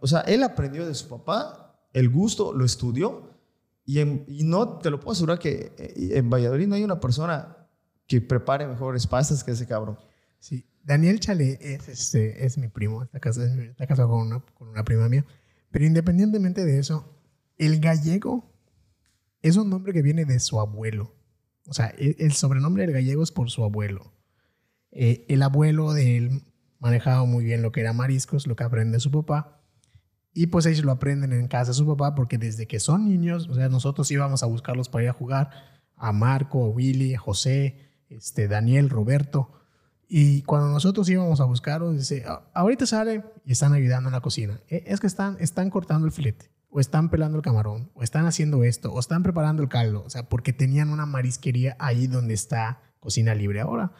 [0.00, 3.34] o sea, él aprendió de su papá, el gusto, lo estudió,
[3.84, 7.57] y, y no, te lo puedo asegurar que eh, en Valladolid no hay una persona
[8.08, 9.98] que prepare mejores pastas que ese cabrón.
[10.40, 15.08] Sí, Daniel Chale es, este, es mi primo, está casado, con, una, con una prima
[15.08, 15.24] mía,
[15.70, 17.14] pero independientemente de eso,
[17.58, 18.50] el gallego
[19.42, 21.14] es un nombre que viene de su abuelo.
[21.66, 24.12] O sea, el, el sobrenombre del gallego es por su abuelo.
[24.90, 26.42] Eh, el abuelo de él
[26.78, 29.60] manejaba muy bien lo que era mariscos, lo que aprende su papá.
[30.32, 33.48] Y pues ellos lo aprenden en casa de su papá porque desde que son niños,
[33.48, 35.50] o sea, nosotros íbamos a buscarlos para ir a jugar,
[35.96, 39.52] a Marco, a Willy, a José, este, Daniel, Roberto.
[40.08, 44.20] Y cuando nosotros íbamos a buscarlos, dice, ah, ahorita sale y están ayudando en la
[44.20, 44.60] cocina.
[44.68, 48.26] E, es que están, están cortando el filete, o están pelando el camarón, o están
[48.26, 50.02] haciendo esto, o están preparando el caldo.
[50.04, 53.92] O sea, porque tenían una marisquería ahí donde está cocina libre ahora.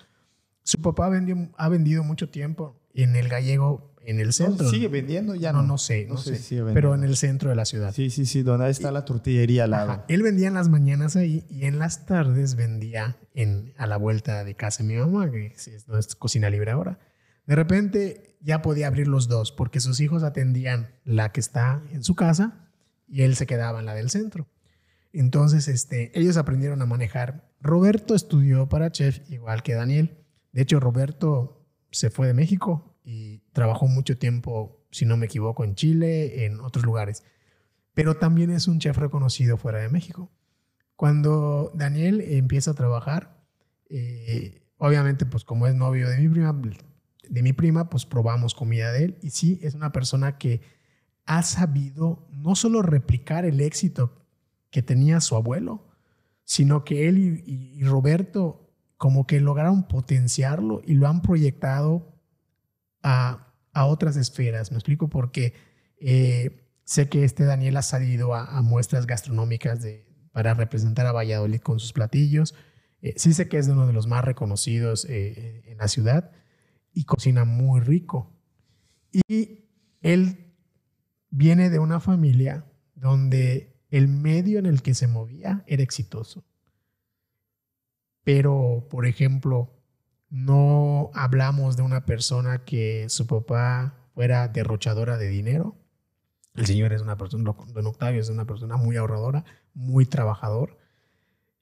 [0.62, 4.70] Su papá vendió, ha vendido mucho tiempo en el gallego, en el centro.
[4.70, 5.34] ¿Sigue vendiendo?
[5.34, 5.62] Ya no.
[5.62, 6.62] No, sé, no, sé.
[6.72, 7.92] pero en el centro de la ciudad.
[7.92, 10.04] Sí, sí, sí, donde está la tortillería al lado.
[10.08, 14.44] Él vendía en las mañanas ahí y en las tardes vendía en, a la vuelta
[14.44, 16.98] de casa de mi mamá, que es, es cocina libre ahora.
[17.46, 22.02] De repente ya podía abrir los dos porque sus hijos atendían la que está en
[22.02, 22.70] su casa
[23.06, 24.48] y él se quedaba en la del centro.
[25.12, 27.52] Entonces, este, ellos aprendieron a manejar.
[27.60, 30.24] Roberto estudió para chef igual que Daniel.
[30.52, 35.64] De hecho, Roberto se fue de México y trabajó mucho tiempo, si no me equivoco,
[35.64, 37.24] en Chile, en otros lugares.
[37.94, 40.30] Pero también es un chef reconocido fuera de México.
[40.94, 43.42] Cuando Daniel empieza a trabajar,
[43.88, 46.60] eh, obviamente, pues como es novio de mi prima,
[47.30, 49.18] de mi prima, pues probamos comida de él.
[49.22, 50.60] Y sí, es una persona que
[51.24, 54.22] ha sabido no solo replicar el éxito
[54.68, 55.88] que tenía su abuelo,
[56.44, 62.17] sino que él y Roberto como que lograron potenciarlo y lo han proyectado
[63.02, 64.72] a, otras esferas.
[64.72, 65.54] Me explico porque
[66.00, 71.60] eh, sé que este Daniel ha salido a, muestras gastronómicas de, para representar a Valladolid
[71.60, 72.54] con sus platillos.
[73.02, 76.32] Eh, sí sé que es uno de los más reconocidos eh, en la ciudad
[76.92, 78.36] y cocina muy rico.
[79.12, 79.68] Y
[80.00, 80.54] él
[81.30, 86.44] viene de una familia donde el medio en el que se movía era exitoso
[88.28, 89.77] pero, por ejemplo,
[90.30, 95.76] no hablamos de una persona que su papá fuera derrochadora de dinero.
[96.54, 100.76] El señor es una persona, don Octavio es una persona muy ahorradora, muy trabajador.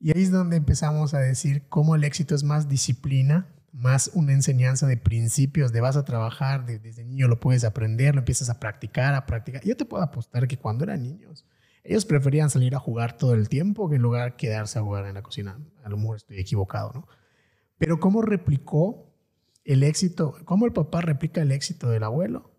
[0.00, 4.33] Y ahí es donde empezamos a decir cómo el éxito es más disciplina, más una
[4.33, 8.59] enseñanza de principios, de vas a trabajar, desde niño lo puedes aprender, lo empiezas a
[8.59, 9.62] practicar, a practicar.
[9.64, 11.44] Yo te puedo apostar que cuando eran niños,
[11.85, 15.07] ellos preferían salir a jugar todo el tiempo que en lugar de quedarse a jugar
[15.07, 15.59] en la cocina.
[15.85, 17.07] A lo mejor estoy equivocado, ¿no?
[17.79, 19.12] Pero ¿cómo replicó
[19.65, 20.37] el éxito?
[20.45, 22.53] ¿Cómo el papá replica el éxito del abuelo?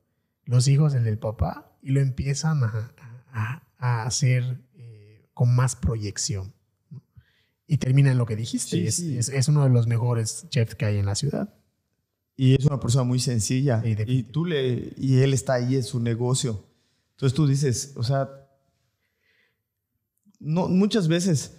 [0.46, 6.54] Los hijos el del papá y lo empiezan a, hacer eh, con más proyección.
[7.68, 8.88] Y termina en lo que dijiste.
[8.88, 11.54] es, uno de los mejores chefs que hay en la ciudad.
[12.36, 13.84] Y es una persona muy sencilla.
[13.86, 16.64] y, tú le, y él está ahí en su negocio.
[17.12, 18.30] Entonces tú dices, o sea,
[20.40, 21.58] no, muchas veces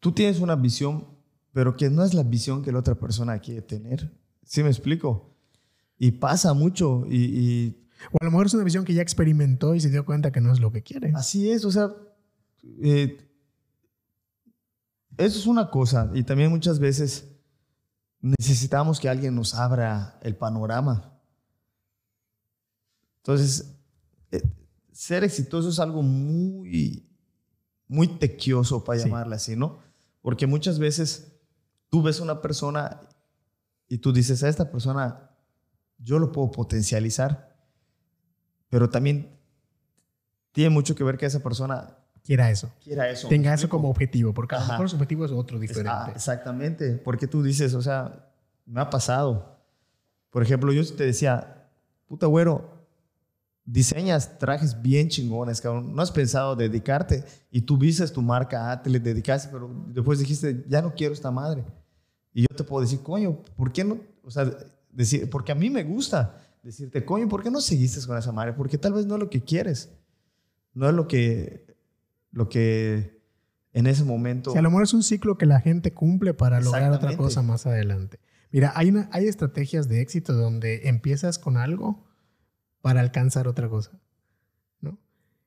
[0.00, 1.06] tú tienes una visión,
[1.56, 4.12] pero que no es la visión que la otra persona quiere tener.
[4.44, 5.34] ¿Sí me explico?
[5.96, 7.74] Y pasa mucho y,
[8.12, 10.42] O a lo mejor es una visión que ya experimentó y se dio cuenta que
[10.42, 11.12] no es lo que quiere.
[11.14, 11.94] Así es, o sea,
[12.82, 13.26] eh,
[15.16, 16.10] eso es una cosa.
[16.12, 17.26] Y también muchas veces
[18.20, 21.18] necesitamos que alguien nos abra el panorama.
[23.22, 23.78] Entonces,
[24.30, 24.42] eh,
[24.92, 27.08] ser exitoso es algo muy,
[27.88, 29.78] muy tequioso, para llamarle así, ¿no?
[30.20, 31.32] Porque muchas veces
[31.88, 33.00] tú ves una persona
[33.88, 35.30] y tú dices, a esta persona
[35.98, 37.56] yo lo puedo potencializar,
[38.68, 39.38] pero también
[40.52, 42.70] tiene mucho que ver que esa persona quiera eso.
[42.82, 43.28] Quiera eso.
[43.28, 45.90] Tenga eso como objetivo, porque a lo mejor su objetivo es otro diferente.
[45.92, 48.30] Ah, exactamente, porque tú dices, o sea,
[48.64, 49.60] me ha pasado.
[50.30, 51.68] Por ejemplo, yo te decía,
[52.06, 52.75] puta güero,
[53.66, 55.94] diseñas trajes bien chingones, cabrón.
[55.94, 60.18] No has pensado dedicarte y tú vistes tu marca, ah, te le dedicaste, pero después
[60.18, 61.64] dijiste, ya no quiero esta madre.
[62.32, 63.98] Y yo te puedo decir, coño, ¿por qué no?
[64.22, 64.50] O sea,
[64.90, 68.52] decir, porque a mí me gusta decirte, coño, ¿por qué no seguiste con esa madre?
[68.52, 69.90] Porque tal vez no es lo que quieres.
[70.72, 71.66] No es lo que
[72.36, 73.22] lo que
[73.72, 74.52] en ese momento...
[74.52, 77.42] Si a lo mejor es un ciclo que la gente cumple para lograr otra cosa
[77.42, 78.20] más adelante.
[78.50, 82.05] Mira, hay, hay estrategias de éxito donde empiezas con algo
[82.86, 83.98] para alcanzar otra cosa,
[84.80, 85.00] ¿no?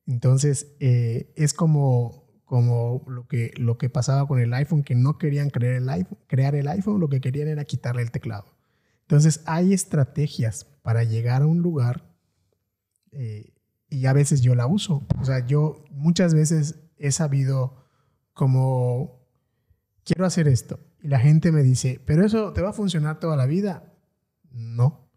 [0.06, 5.18] Entonces, eh, es como, como lo, que, lo que pasaba con el iPhone, que no
[5.18, 8.58] querían crear el, iPhone, crear el iPhone, lo que querían era quitarle el teclado.
[9.04, 12.14] Entonces, hay estrategias para llegar a un lugar
[13.14, 13.54] eh,
[13.88, 15.08] y a veces yo la uso.
[15.22, 17.86] O sea, yo muchas veces he sabido
[18.34, 19.26] como,
[20.04, 20.82] quiero hacer esto.
[21.02, 23.94] Y la gente me dice, pero eso te va a funcionar toda la vida.
[24.52, 25.09] No.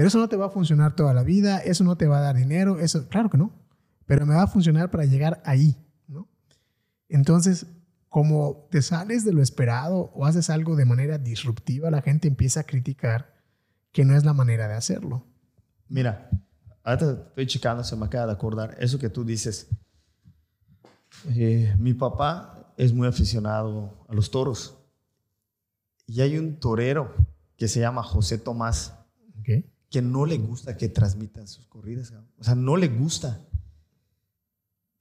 [0.00, 2.22] Pero eso no te va a funcionar toda la vida, eso no te va a
[2.22, 3.52] dar dinero, eso, claro que no.
[4.06, 5.76] Pero me va a funcionar para llegar ahí,
[6.08, 6.26] ¿no?
[7.10, 7.66] Entonces,
[8.08, 12.60] como te sales de lo esperado o haces algo de manera disruptiva, la gente empieza
[12.60, 13.34] a criticar
[13.92, 15.26] que no es la manera de hacerlo.
[15.86, 16.30] Mira,
[16.82, 19.68] ahorita estoy checando, se me acaba de acordar, eso que tú dices.
[21.28, 24.78] Eh, mi papá es muy aficionado a los toros.
[26.06, 27.14] Y hay un torero
[27.58, 28.94] que se llama José Tomás,
[29.90, 32.12] que no le gusta que transmitan sus corridas.
[32.38, 33.44] O sea, no le gusta.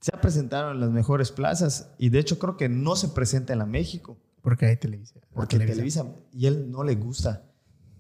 [0.02, 3.54] Se ha presentado en las mejores plazas y de hecho creo que no se presenta
[3.54, 4.18] en la México.
[4.42, 5.24] Porque hay televisión.
[5.32, 6.06] Porque televisa.
[6.32, 7.46] y él no le gusta.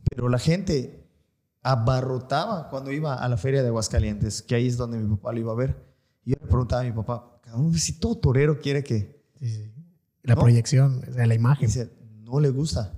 [0.10, 1.08] Pero la gente
[1.62, 5.40] abarrotaba cuando iba a la feria de Aguascalientes, que ahí es donde mi papá lo
[5.40, 5.76] iba a ver.
[6.26, 7.40] Y yo le preguntaba a mi papá,
[7.76, 9.20] si todo torero quiere que...
[10.24, 11.68] La proyección, o la imagen.
[11.68, 12.94] Dice, no le gusta.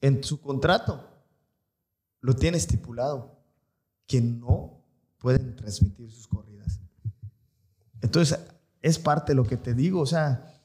[0.00, 1.11] En su contrato
[2.22, 3.36] lo tiene estipulado
[4.06, 4.80] que no
[5.18, 6.80] pueden transmitir sus corridas.
[8.00, 8.38] Entonces,
[8.80, 10.00] es parte de lo que te digo.
[10.00, 10.60] O sea,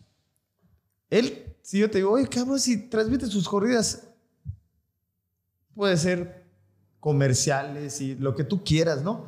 [1.09, 4.07] él, si yo te digo, oye, cabrón, si transmite sus corridas,
[5.75, 6.47] puede ser
[6.99, 9.25] comerciales y lo que tú quieras, ¿no?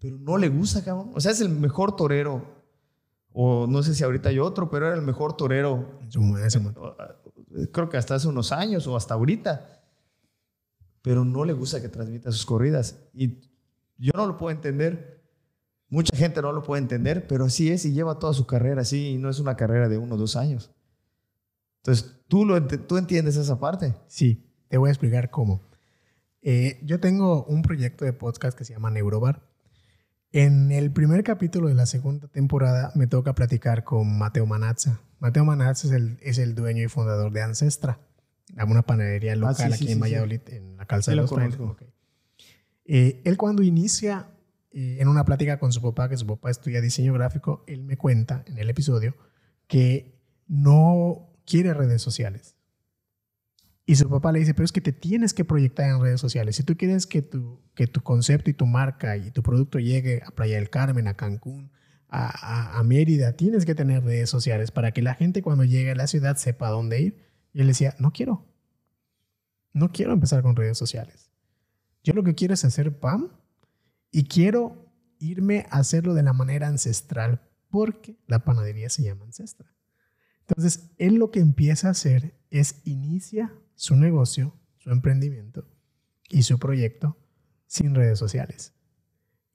[0.00, 1.12] Pero no le gusta, cabrón.
[1.14, 2.44] O sea, es el mejor torero.
[3.32, 6.00] O no sé si ahorita hay otro, pero era el mejor torero.
[7.72, 9.77] Creo que hasta hace unos años o hasta ahorita.
[11.02, 12.98] Pero no le gusta que transmita sus corridas.
[13.14, 13.40] Y
[13.96, 15.24] yo no lo puedo entender.
[15.88, 19.08] Mucha gente no lo puede entender, pero así es y lleva toda su carrera así
[19.08, 20.70] y no es una carrera de uno o dos años.
[21.78, 23.94] Entonces, ¿tú, lo, ¿tú entiendes esa parte?
[24.06, 25.68] Sí, te voy a explicar cómo.
[26.42, 29.42] Eh, yo tengo un proyecto de podcast que se llama Neurobar.
[30.30, 35.00] En el primer capítulo de la segunda temporada me toca platicar con Mateo Manazza.
[35.20, 38.00] Mateo Manazza es el, es el dueño y fundador de Ancestra,
[38.66, 41.32] una panadería ah, local aquí en Valladolid, en la calzada de los
[42.90, 44.30] eh, él cuando inicia
[44.70, 47.98] eh, en una plática con su papá, que su papá estudia diseño gráfico, él me
[47.98, 49.14] cuenta en el episodio
[49.66, 52.56] que no quiere redes sociales.
[53.84, 56.56] Y su papá le dice, pero es que te tienes que proyectar en redes sociales.
[56.56, 60.22] Si tú quieres que tu, que tu concepto y tu marca y tu producto llegue
[60.26, 61.70] a Playa del Carmen, a Cancún,
[62.10, 65.94] a, a, Mérida, tienes que tener redes sociales para que la gente cuando llegue a
[65.94, 67.27] la ciudad sepa dónde ir.
[67.58, 68.46] Y él decía, no quiero.
[69.72, 71.32] No quiero empezar con redes sociales.
[72.04, 73.32] Yo lo que quiero es hacer PAM
[74.12, 79.74] y quiero irme a hacerlo de la manera ancestral porque la panadería se llama ancestral.
[80.46, 85.66] Entonces, él lo que empieza a hacer es inicia su negocio, su emprendimiento
[86.28, 87.16] y su proyecto
[87.66, 88.72] sin redes sociales.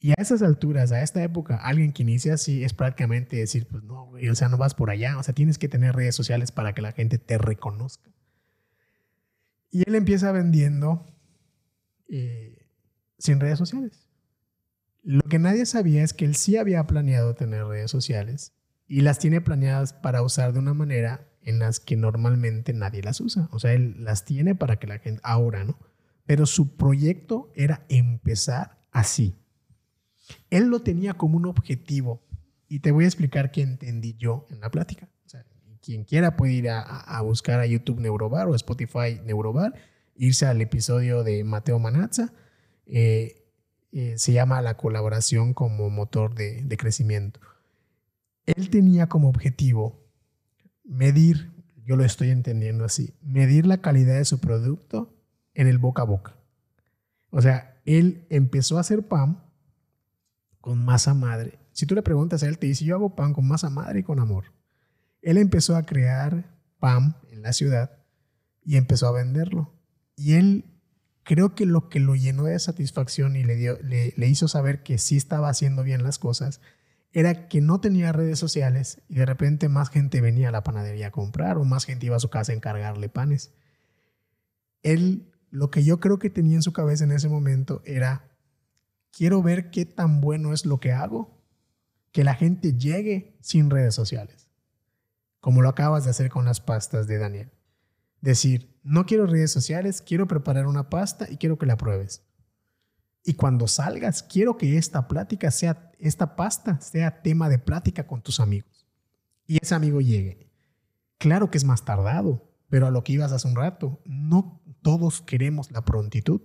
[0.03, 3.83] Y a esas alturas, a esta época, alguien que inicia así es prácticamente decir, pues
[3.83, 6.51] no, güey, o sea, no vas por allá, o sea, tienes que tener redes sociales
[6.51, 8.11] para que la gente te reconozca.
[9.71, 11.05] Y él empieza vendiendo
[12.09, 12.67] eh,
[13.17, 14.09] sin redes sociales.
[15.03, 18.51] Lo que nadie sabía es que él sí había planeado tener redes sociales
[18.86, 23.21] y las tiene planeadas para usar de una manera en las que normalmente nadie las
[23.21, 23.47] usa.
[23.53, 25.80] O sea, él las tiene para que la gente, ahora, ¿no?
[26.25, 29.39] Pero su proyecto era empezar así.
[30.49, 32.21] Él lo tenía como un objetivo
[32.67, 35.09] y te voy a explicar qué entendí yo en la plática.
[35.81, 39.73] Quien quiera puede ir a, buscar a YouTube Neurobar o Spotify Neurobar,
[40.15, 42.31] irse al episodio de Mateo Manazza.
[42.86, 43.43] Eh,
[43.91, 47.41] eh, se llama la colaboración como motor de, de crecimiento.
[48.45, 50.09] Él tenía como objetivo
[50.86, 51.51] medir,
[51.86, 55.13] yo lo estoy entendiendo así, medir la calidad de su producto
[55.53, 56.38] en el boca a boca.
[57.29, 59.43] O sea, él empezó a hacer PAM
[60.64, 61.59] con masa madre.
[61.74, 64.03] Si tú le preguntas a él, te dice, yo hago pan con masa madre y
[64.03, 64.53] con amor.
[65.22, 67.97] Él empezó a crear pan en la ciudad
[68.64, 69.74] y empezó a venderlo.
[70.16, 70.64] Y él
[71.24, 74.99] creo que lo que lo llenó de satisfacción y le, dio, le, hizo saber que
[74.99, 76.61] sí estaba haciendo bien las cosas
[77.11, 81.07] era que no tenía redes sociales y de repente más gente venía a la panadería
[81.07, 83.51] a comprar o más gente iba a su casa a encargarle panes.
[84.82, 88.32] Él, lo que yo creo que tenía en su cabeza en ese momento era,
[89.14, 91.39] quiero ver qué tan bueno es lo que hago,
[92.11, 94.49] que la gente llegue sin redes sociales,
[95.39, 97.51] como lo acabas de hacer con las pastas de Daniel.
[98.22, 102.24] Decir, no quiero redes sociales, quiero preparar una pasta y quiero que la pruebes.
[103.24, 108.22] Y cuando salgas, quiero que esta plática sea, esta pasta sea tema de plática con
[108.22, 108.86] tus amigos.
[109.45, 110.51] Y ese amigo llegue.
[111.18, 115.22] Claro que es más tardado, pero a lo que ibas hace un rato, no todos
[115.22, 116.41] queremos la prontitud.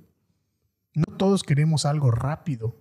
[0.99, 2.77] No todos queremos algo rápido.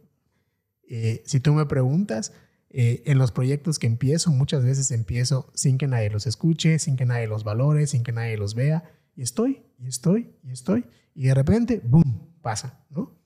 [0.90, 2.34] Eh, si tú me preguntas,
[2.70, 6.98] eh, en los proyectos que empiezo, muchas veces empiezo sin que nadie los escuche, sin
[6.98, 8.84] que nadie los valore, sin que nadie los vea.
[9.16, 10.86] Y estoy, y estoy, y estoy.
[11.16, 12.28] Y de repente, ¡boom!
[12.42, 13.20] pasa, ¿no?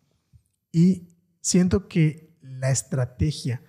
[0.72, 1.10] Y
[1.42, 3.62] siento que la estrategia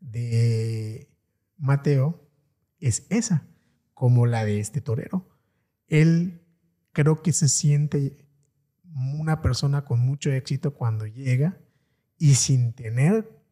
[0.00, 1.08] de
[1.56, 2.28] Mateo
[2.78, 3.46] es esa,
[3.94, 5.28] como la de este torero.
[5.86, 6.42] Él
[6.92, 8.21] creo que se siente
[8.94, 11.58] una persona con mucho éxito cuando llega
[12.18, 13.42] y sin tener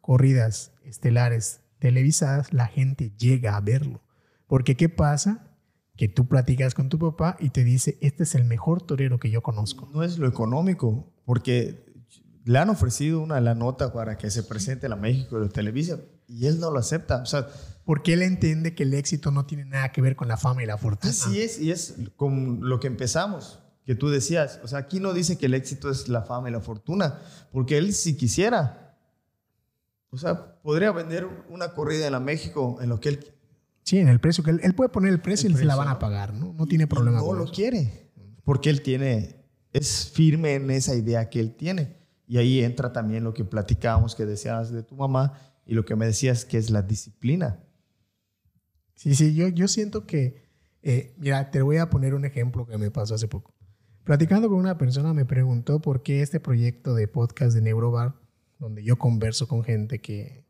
[0.00, 4.02] corridas estelares televisadas, la gente llega a verlo.
[4.46, 5.56] Porque ¿qué pasa?
[5.96, 9.30] Que tú platicas con tu papá y te dice, este es el mejor torero que
[9.30, 9.88] yo conozco.
[9.92, 11.84] No es lo económico, porque
[12.44, 16.46] le han ofrecido una la nota para que se presente a México de Televisa y
[16.46, 17.22] él no lo acepta.
[17.22, 17.46] O sea,
[17.84, 20.66] porque él entiende que el éxito no tiene nada que ver con la fama y
[20.66, 21.10] la fortuna.
[21.10, 24.60] Así es, y es con lo que empezamos, que tú decías.
[24.62, 27.18] O sea, aquí no dice que el éxito es la fama y la fortuna,
[27.52, 28.96] porque él si quisiera,
[30.10, 33.34] o sea, podría vender una corrida en la México en lo que él...
[33.82, 35.88] Sí, en el precio que él, él puede poner el precio y se la van
[35.88, 36.52] a pagar, ¿no?
[36.52, 37.20] No tiene problema.
[37.20, 38.10] no lo quiere,
[38.44, 41.96] porque él tiene, es firme en esa idea que él tiene.
[42.26, 45.32] Y ahí entra también lo que platicábamos, que decías de tu mamá
[45.66, 47.58] y lo que me decías que es la disciplina.
[48.94, 50.42] Sí, sí, yo, yo siento que,
[50.82, 53.54] eh, mira, te voy a poner un ejemplo que me pasó hace poco.
[54.10, 58.16] Platicando con una persona me preguntó por qué este proyecto de podcast de Neurobar,
[58.58, 60.44] donde yo converso con gente que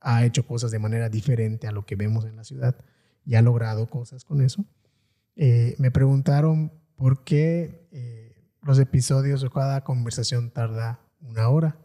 [0.00, 2.74] ha hecho cosas de manera diferente a lo que vemos en la ciudad
[3.24, 4.64] y ha logrado cosas con eso,
[5.36, 11.78] eh, me preguntaron por qué eh, los episodios o cada conversación tarda una hora.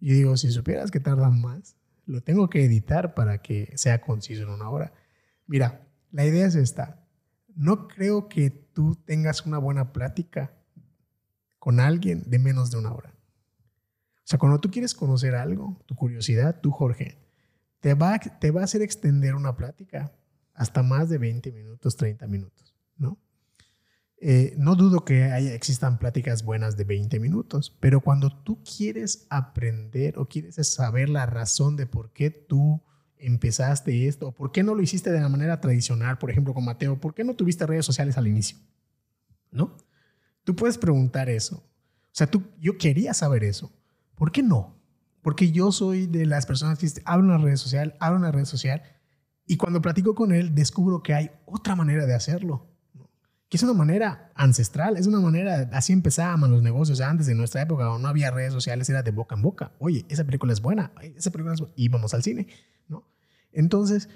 [0.00, 4.42] Y digo, si supieras que tardan más, lo tengo que editar para que sea conciso
[4.42, 4.92] en una hora.
[5.46, 7.06] Mira, la idea es esta.
[7.54, 10.52] No creo que tú tengas una buena plática
[11.58, 13.12] con alguien de menos de una hora.
[13.12, 17.18] O sea, cuando tú quieres conocer algo, tu curiosidad, tú, Jorge,
[17.80, 20.12] te va, te va a hacer extender una plática
[20.54, 23.18] hasta más de 20 minutos, 30 minutos, ¿no?
[24.20, 29.26] Eh, no dudo que haya, existan pláticas buenas de 20 minutos, pero cuando tú quieres
[29.28, 32.80] aprender o quieres saber la razón de por qué tú
[33.20, 37.00] empezaste esto, por qué no lo hiciste de la manera tradicional, por ejemplo con Mateo,
[37.00, 38.58] ¿por qué no tuviste redes sociales al inicio?
[39.50, 39.76] ¿No?
[40.44, 41.56] Tú puedes preguntar eso.
[41.56, 43.72] O sea, tú, yo quería saber eso.
[44.14, 44.76] ¿Por qué no?
[45.22, 48.82] Porque yo soy de las personas que abro una red social, abro una red social,
[49.46, 52.66] y cuando platico con él descubro que hay otra manera de hacerlo
[53.48, 57.62] que es una manera ancestral, es una manera, así empezábamos los negocios antes de nuestra
[57.62, 59.72] época, no había redes sociales, era de boca en boca.
[59.78, 61.74] Oye, esa película es buena, esa película es buena.
[61.76, 62.46] y vamos al cine,
[62.88, 63.08] ¿no?
[63.52, 64.08] Entonces,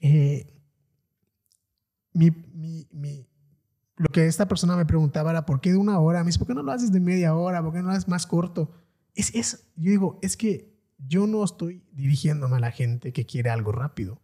[0.00, 0.54] eh,
[2.14, 3.28] mi, mi, mi,
[3.96, 6.20] lo que esta persona me preguntaba era, ¿por qué de una hora?
[6.20, 7.62] Me dice, ¿por qué no lo haces de media hora?
[7.62, 8.72] ¿Por qué no lo haces más corto?
[9.14, 13.50] Es, es, yo digo, es que yo no estoy dirigiéndome a la gente que quiere
[13.50, 14.22] algo rápido.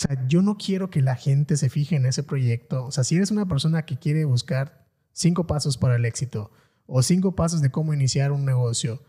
[0.00, 2.86] O sea, yo no quiero que la gente se fije en ese proyecto.
[2.86, 6.50] O sea, si eres una persona que quiere buscar cinco pasos para el éxito
[6.86, 9.02] o cinco pasos de cómo iniciar un negocio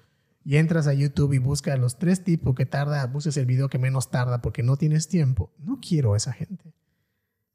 [0.44, 3.80] y entras a YouTube y buscas los tres tipos que tarda, busques el video que
[3.80, 6.74] menos tarda porque no tienes tiempo, no quiero a esa gente.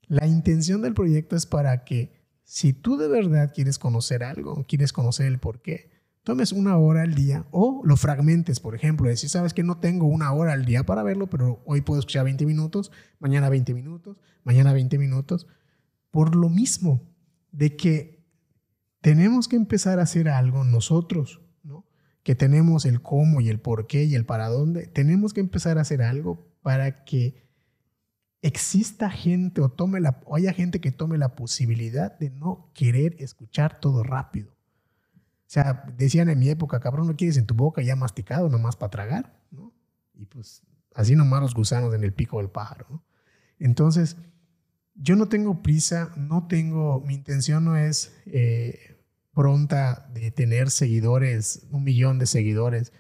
[0.07, 4.95] La intención del proyecto es para que si tú de verdad quieres conocer algo, quieres
[4.95, 5.91] conocer el por qué,
[6.27, 10.07] tomes una hora al día o lo fragmentes, por ejemplo, decir, sabes que no tengo
[10.07, 14.19] una hora al día para verlo, pero hoy puedo escuchar 20 minutos, mañana 20 minutos,
[14.43, 15.47] mañana 20 minutos,
[16.11, 17.01] por lo mismo
[17.53, 18.27] de que
[19.01, 21.87] tenemos que empezar a hacer algo nosotros, ¿no?
[22.25, 25.79] Que tenemos el cómo y el por qué y el para dónde, tenemos que empezar
[25.79, 27.47] a hacer algo para que
[28.43, 33.15] exista gente o tome la o haya gente que tome la posibilidad de no querer
[33.21, 34.56] escuchar todo rápido
[35.47, 38.75] o sea, decían en mi época, cabrón, no quieres en tu boca ya masticado nomás
[38.75, 39.41] para tragar.
[40.15, 42.87] Y pues así nomás los gusanos en el pico del pájaro.
[42.91, 43.05] ¿no?
[43.61, 44.17] Entonces,
[44.95, 48.97] yo no tengo prisa, no tengo, mi intención no es eh,
[49.33, 52.93] pronta de tener seguidores, un millón de seguidores.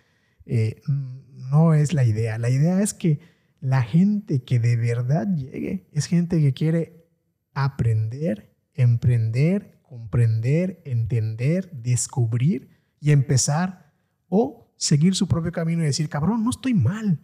[0.44, 2.38] Eh, no es la idea.
[2.38, 3.18] La idea es que
[3.60, 7.08] la gente que de verdad llegue es gente que quiere
[7.54, 12.68] aprender, emprender, comprender, entender, descubrir
[13.00, 13.92] y empezar
[14.28, 17.20] o seguir su propio camino y decir, cabrón, no estoy mal.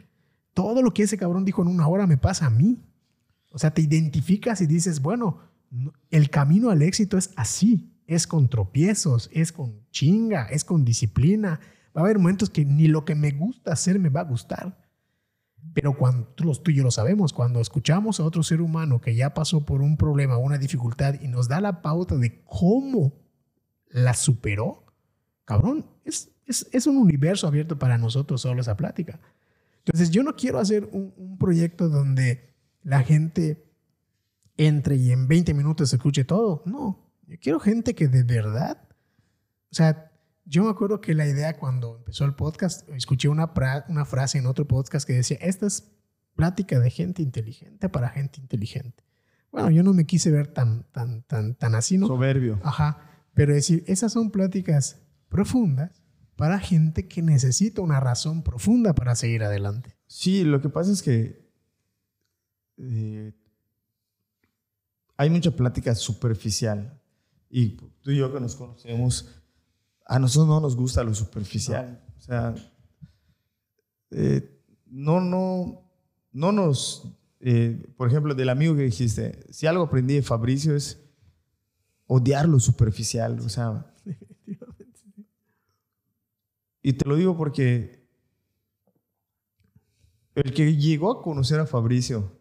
[0.54, 2.82] Todo lo que ese cabrón dijo en una hora me pasa a mí.
[3.50, 5.38] O sea, te identificas y dices, bueno,
[6.10, 11.60] el camino al éxito es así, es con tropiezos, es con chinga, es con disciplina.
[11.96, 14.81] Va a haber momentos que ni lo que me gusta hacer me va a gustar.
[15.74, 19.32] Pero cuando tú y yo lo sabemos, cuando escuchamos a otro ser humano que ya
[19.32, 23.14] pasó por un problema, una dificultad y nos da la pauta de cómo
[23.88, 24.84] la superó,
[25.44, 29.20] cabrón, es, es, un universo abierto para nosotros solo esa plática.
[29.78, 33.72] Entonces yo no quiero hacer un, un proyecto donde la gente
[34.56, 36.62] entre y en 20 minutos escuche todo.
[36.66, 38.88] No, yo quiero gente que de verdad,
[39.70, 40.11] o sea,
[40.44, 43.52] yo me acuerdo que la idea cuando empezó el podcast, escuché una,
[43.88, 45.92] una frase en otro podcast que decía, esta es
[46.34, 49.04] plática de gente inteligente para gente inteligente.
[49.50, 52.06] Bueno, yo no me quise ver tan, tan, tan, tan así, ¿no?
[52.06, 52.58] Soberbio.
[52.64, 52.98] Ajá.
[53.34, 56.02] Pero decir, esas son pláticas profundas
[56.36, 59.96] para gente que necesita una razón profunda para seguir adelante.
[60.06, 61.50] Sí, lo que pasa es que
[62.78, 63.32] eh,
[65.16, 67.00] hay mucha plática superficial.
[67.48, 69.41] Y tú y yo que nos conocemos,
[70.12, 71.98] a nosotros no nos gusta lo superficial.
[72.18, 72.54] O sea,
[74.10, 74.60] eh,
[74.90, 75.88] no, no,
[76.32, 77.08] no nos,
[77.40, 81.02] eh, por ejemplo, del amigo que dijiste, si algo aprendí de Fabricio es
[82.06, 83.40] odiar lo superficial.
[83.40, 83.90] O sea,
[86.82, 88.06] y te lo digo porque
[90.34, 92.38] el que llegó a conocer a Fabricio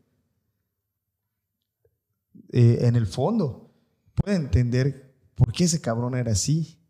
[2.50, 3.74] eh, en el fondo
[4.14, 6.81] puede entender por qué ese cabrón era así.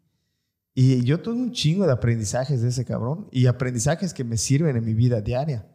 [0.74, 4.78] Y yo tuve un chingo de aprendizajes de ese cabrón y aprendizajes que me sirven
[4.78, 5.67] en mi vida diaria,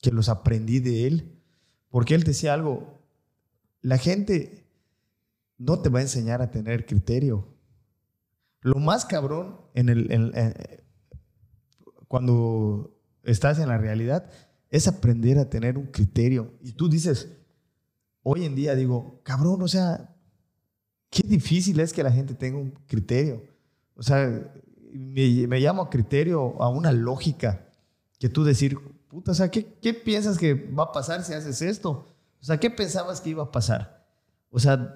[0.00, 1.40] que los aprendí de él.
[1.90, 3.02] Porque él decía algo,
[3.82, 4.66] la gente
[5.58, 7.46] no te va a enseñar a tener criterio.
[8.60, 10.84] Lo más cabrón en el,
[12.08, 14.28] cuando estás en la realidad
[14.70, 16.52] es aprender a tener un criterio.
[16.60, 17.28] Y tú dices,
[18.22, 20.16] hoy en día digo, cabrón, o sea,
[21.10, 23.55] qué difícil es que la gente tenga un criterio.
[23.96, 24.52] O sea,
[24.92, 27.68] me, me llamo a criterio, a una lógica,
[28.18, 28.78] que tú decir,
[29.08, 32.06] puta, o sea, ¿qué, ¿qué piensas que va a pasar si haces esto?
[32.40, 34.06] O sea, ¿qué pensabas que iba a pasar?
[34.50, 34.94] O sea,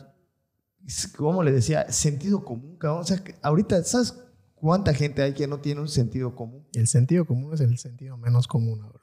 [1.17, 3.03] como le decía, sentido común, cabrón.
[3.03, 4.15] O sea, ahorita, ¿sabes
[4.55, 6.67] cuánta gente hay que no tiene un sentido común?
[6.73, 9.01] El sentido común es el sentido menos común ahora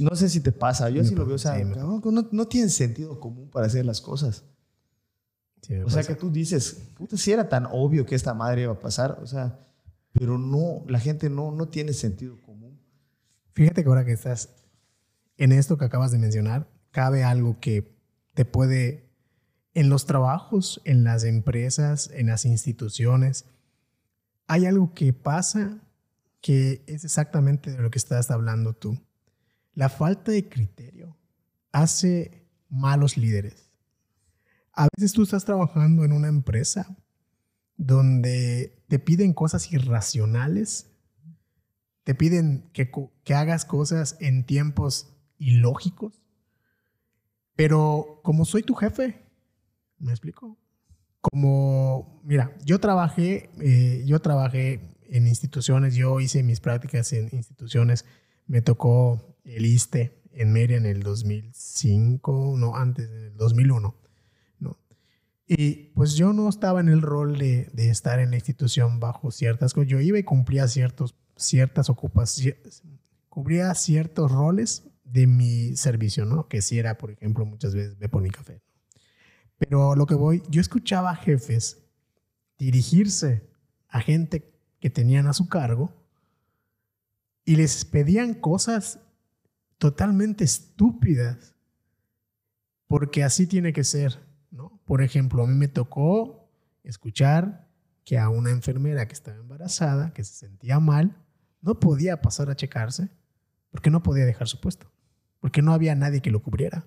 [0.00, 2.00] no sé si te pasa, yo sí lo veo, o sea, no,
[2.32, 4.44] no, tienen sentido común para hacer las cosas.
[5.84, 8.78] O sea, que tú dices, puta, si era tan obvio que esta madre iba a
[8.78, 9.58] pasar, o sea,
[10.12, 12.80] pero no, la gente no, no tiene sentido común.
[13.52, 14.50] Fíjate que ahora que estás
[15.36, 17.96] en esto que acabas de mencionar, cabe algo que
[18.34, 19.10] te puede,
[19.74, 23.44] en los trabajos, en las empresas, en las instituciones,
[24.46, 25.78] hay algo que pasa
[26.40, 28.98] que es exactamente de lo que estás hablando tú.
[29.74, 31.16] La falta de criterio
[31.72, 33.67] hace malos líderes.
[34.78, 36.96] A veces tú estás trabajando en una empresa
[37.76, 40.86] donde te piden cosas irracionales,
[42.04, 42.88] te piden que,
[43.34, 46.22] hagas cosas en tiempos ilógicos,
[47.56, 49.20] pero como soy tu jefe,
[49.98, 50.56] ¿me explico?
[51.20, 58.04] Como, mira, yo trabajé, eh, yo trabajé en instituciones, yo hice mis prácticas en instituciones,
[58.46, 64.07] me tocó el ISTE en Meria en el 2005, no, antes, en el 2001.
[65.48, 69.30] Y pues yo no estaba en el rol de, de, estar en la institución bajo
[69.30, 69.88] ciertas cosas.
[69.88, 72.82] Yo iba y cumplía ciertos, ciertas ocupaciones,
[73.30, 76.48] cubría ciertos roles de mi servicio, ¿no?
[76.48, 78.60] Que si era, por ejemplo, muchas veces ve por mi café.
[79.56, 81.78] Pero lo que voy, yo escuchaba a jefes
[82.58, 83.48] dirigirse
[83.88, 85.92] a gente que tenían a su cargo
[87.44, 89.00] y les pedían cosas
[89.78, 91.54] totalmente estúpidas,
[92.86, 94.27] porque así tiene que ser.
[94.88, 96.48] Por ejemplo, a mí me tocó
[96.82, 97.68] escuchar
[98.06, 101.14] que a una enfermera que estaba embarazada, que se sentía mal,
[101.60, 103.10] no podía pasar a checarse
[103.70, 104.90] porque no podía dejar su puesto,
[105.40, 106.86] porque no había nadie que lo cubriera.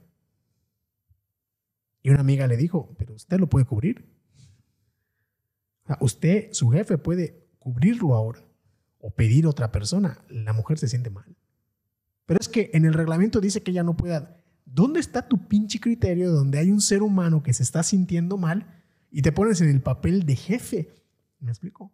[2.01, 4.11] Y una amiga le dijo, pero usted lo puede cubrir.
[5.99, 8.43] usted, su jefe, puede cubrirlo ahora
[8.97, 10.25] o pedir otra persona.
[10.27, 11.37] La mujer se siente mal.
[12.25, 14.40] Pero es que en el reglamento dice que ella no pueda.
[14.65, 18.81] ¿Dónde está tu pinche criterio donde hay un ser humano que se está sintiendo mal
[19.11, 20.95] y te pones en el papel de jefe?
[21.39, 21.91] ¿Me explico?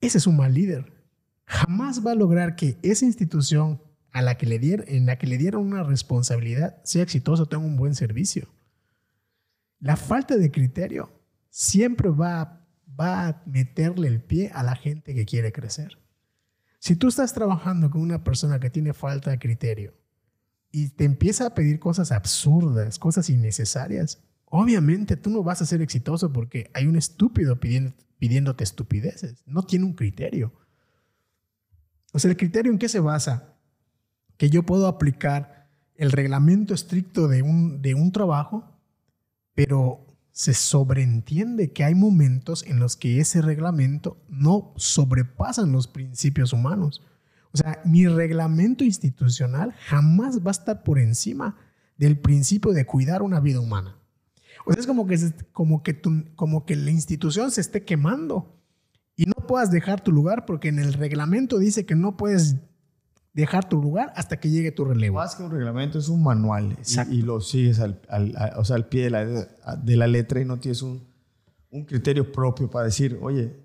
[0.00, 0.92] Ese es un mal líder.
[1.44, 5.26] Jamás va a lograr que esa institución a la que le dieron, en la que
[5.26, 8.48] le dieron una responsabilidad sea exitosa tenga un buen servicio.
[9.80, 11.10] La falta de criterio
[11.50, 12.66] siempre va
[12.98, 15.98] a meterle el pie a la gente que quiere crecer.
[16.78, 19.94] Si tú estás trabajando con una persona que tiene falta de criterio
[20.72, 25.82] y te empieza a pedir cosas absurdas, cosas innecesarias, obviamente tú no vas a ser
[25.82, 27.60] exitoso porque hay un estúpido
[28.18, 29.42] pidiéndote estupideces.
[29.46, 30.52] No tiene un criterio.
[32.12, 33.54] O sea, ¿el criterio en qué se basa?
[34.38, 38.64] Que yo puedo aplicar el reglamento estricto de un, trabajo,
[39.54, 46.52] pero se sobreentiende que hay momentos en los que ese reglamento no sobrepasan los principios
[46.52, 47.02] humanos.
[47.54, 51.56] O sea, mi reglamento institucional jamás va a estar por encima
[51.98, 53.98] del principio de cuidar una vida humana.
[54.64, 55.18] O sea, es como que,
[55.52, 56.00] como que,
[56.34, 58.58] como que la institución se esté quemando
[59.16, 62.56] y no puedas dejar tu lugar porque en el reglamento dice que no puedes
[63.34, 65.16] dejar tu lugar hasta que llegue tu relevo.
[65.16, 68.00] Más que un reglamento es un manual y, y, lo sigues al,
[68.56, 71.06] o sea, al pie de la, de la, letra y no tienes un,
[71.70, 73.56] un, criterio propio para decir, oye,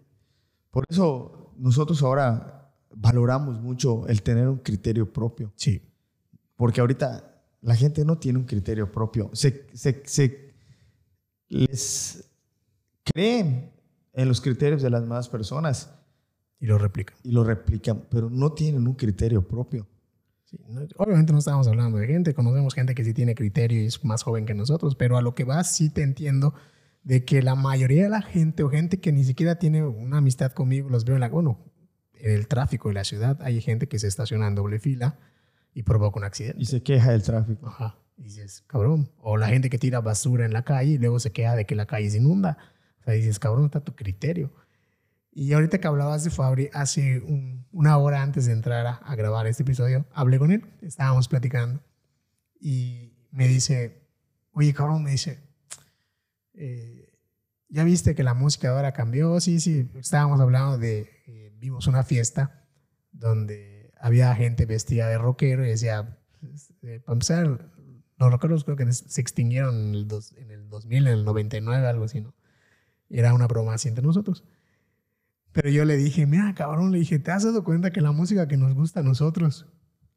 [0.71, 2.56] por eso nosotros ahora
[2.99, 5.51] valoramos mucho el tener un criterio propio.
[5.55, 5.81] Sí.
[6.55, 9.29] Porque ahorita la gente no tiene un criterio propio.
[9.33, 10.53] Se, se, se
[11.49, 12.29] les
[13.03, 13.71] creen
[14.13, 15.93] en los criterios de las demás personas
[16.59, 17.15] y lo replican.
[17.23, 19.87] Y lo replican, pero no tienen un criterio propio.
[20.97, 24.23] obviamente no estamos hablando de gente, conocemos gente que sí tiene criterio y es más
[24.23, 26.55] joven que nosotros, pero a lo que va sí te entiendo
[27.03, 30.51] de que la mayoría de la gente o gente que ni siquiera tiene una amistad
[30.51, 31.59] conmigo, los veo en la, bueno,
[32.21, 35.17] en el tráfico de la ciudad hay gente que se estaciona en doble fila
[35.73, 36.61] y provoca un accidente.
[36.61, 37.67] Y se queja del tráfico.
[37.67, 37.97] Ajá.
[38.17, 39.11] Y dices, cabrón.
[39.19, 41.75] O la gente que tira basura en la calle y luego se queja de que
[41.75, 42.57] la calle se inunda.
[42.99, 44.51] O sea, dices, cabrón, está tu criterio.
[45.39, 47.21] Y ahorita que hablabas de Fabri, hace
[47.71, 51.79] una hora antes de entrar a, grabar este episodio, hablé con él, estábamos platicando
[52.59, 54.01] y me dice,
[54.53, 55.39] oye, cabrón, me dice,
[56.55, 57.13] eh,
[57.69, 59.39] ¿ya viste que la música ahora cambió?
[59.39, 62.67] Sí, sí, estábamos hablando de, eh, vimos una fiesta
[63.11, 66.17] donde había gente vestida de rockero y decía,
[66.83, 67.71] eh, para empezar,
[68.17, 72.05] los rockeros creo que se extinguieron en el, en el 2000, en el 99, algo
[72.05, 72.35] así, ¿no?
[73.09, 74.43] Y era una broma así entre nosotros.
[75.51, 78.47] Pero yo le dije, mira, cabrón, le dije, ¿te has dado cuenta que la música
[78.47, 79.65] que nos gusta a nosotros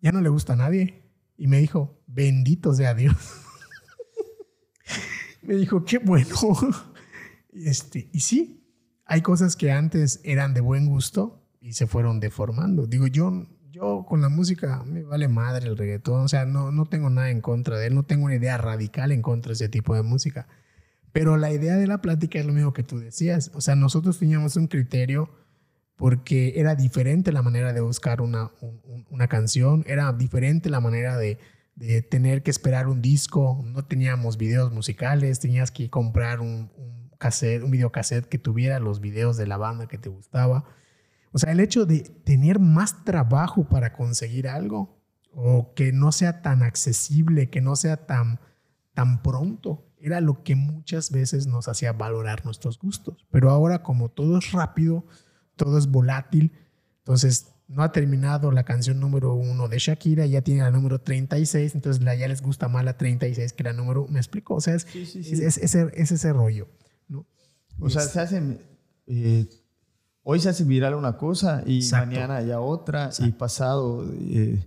[0.00, 1.02] ya no le gusta a nadie?
[1.36, 3.16] Y me dijo, bendito sea Dios.
[5.42, 6.34] me dijo, qué bueno.
[7.52, 8.59] este, y sí,
[9.10, 12.86] hay cosas que antes eran de buen gusto y se fueron deformando.
[12.86, 16.86] Digo, yo, yo con la música me vale madre el reggaetón, o sea, no, no
[16.86, 19.68] tengo nada en contra de él, no tengo una idea radical en contra de ese
[19.68, 20.46] tipo de música.
[21.10, 23.50] Pero la idea de la plática es lo mismo que tú decías.
[23.54, 25.28] O sea, nosotros teníamos un criterio
[25.96, 28.52] porque era diferente la manera de buscar una,
[29.10, 31.36] una canción, era diferente la manera de,
[31.74, 37.09] de, tener que esperar un disco, no teníamos videos musicales, tenías que comprar un, un,
[37.20, 40.64] cassette, un videocassette que tuviera los videos de la banda que te gustaba.
[41.32, 44.98] O sea, el hecho de tener más trabajo para conseguir algo
[45.32, 48.40] o que no sea tan accesible, que no sea tan,
[48.94, 53.26] tan pronto, era lo que muchas veces nos hacía valorar nuestros gustos.
[53.30, 55.04] Pero ahora como todo es rápido,
[55.56, 56.52] todo es volátil,
[56.98, 61.76] entonces no ha terminado la canción número uno de Shakira, ya tiene la número 36,
[61.76, 64.54] entonces ya les gusta más la 36 que la número, ¿me explico?
[64.54, 66.66] O sea, es, es, ese, ese, rollo.
[67.80, 68.58] O sea, se hace,
[69.06, 69.48] eh,
[70.22, 74.04] hoy se hace viral una cosa y mañana ya otra y pasado...
[74.12, 74.66] Eh,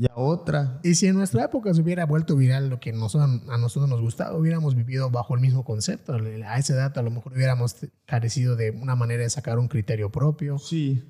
[0.00, 0.78] ya otra.
[0.84, 4.36] Y si en nuestra época se hubiera vuelto viral lo que a nosotros nos gustaba,
[4.36, 6.14] hubiéramos vivido bajo el mismo concepto.
[6.14, 7.74] A esa edad a lo mejor hubiéramos
[8.06, 10.56] carecido de una manera de sacar un criterio propio.
[10.58, 11.02] Sí.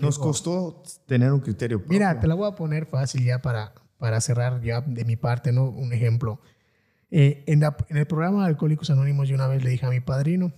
[0.00, 1.96] Nos costó tener un criterio propio.
[1.96, 5.52] Mira, te la voy a poner fácil ya para, para cerrar ya de mi parte,
[5.52, 5.70] ¿no?
[5.70, 6.40] Un ejemplo.
[7.12, 10.52] Eh, en, en el programa Alcohólicos Anónimos yo una vez le dije a mi padrino,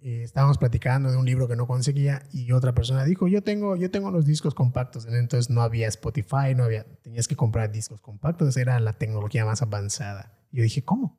[0.00, 3.74] eh, estábamos platicando de un libro que no conseguía y otra persona dijo, yo tengo,
[3.76, 5.06] yo tengo los discos compactos.
[5.06, 9.62] Entonces no había Spotify, no había, tenías que comprar discos compactos, era la tecnología más
[9.62, 10.38] avanzada.
[10.52, 11.18] Yo dije, ¿cómo?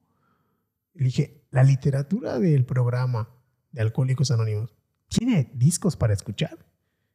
[0.94, 3.30] Y dije, la literatura del programa
[3.72, 4.74] de Alcohólicos Anónimos
[5.08, 6.66] tiene discos para escuchar.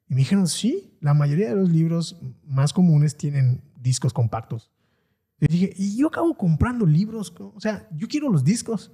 [0.09, 4.71] Y me dijeron, sí, la mayoría de los libros más comunes tienen discos compactos.
[5.41, 8.93] Y dije, y yo acabo comprando libros, o sea, yo quiero los discos.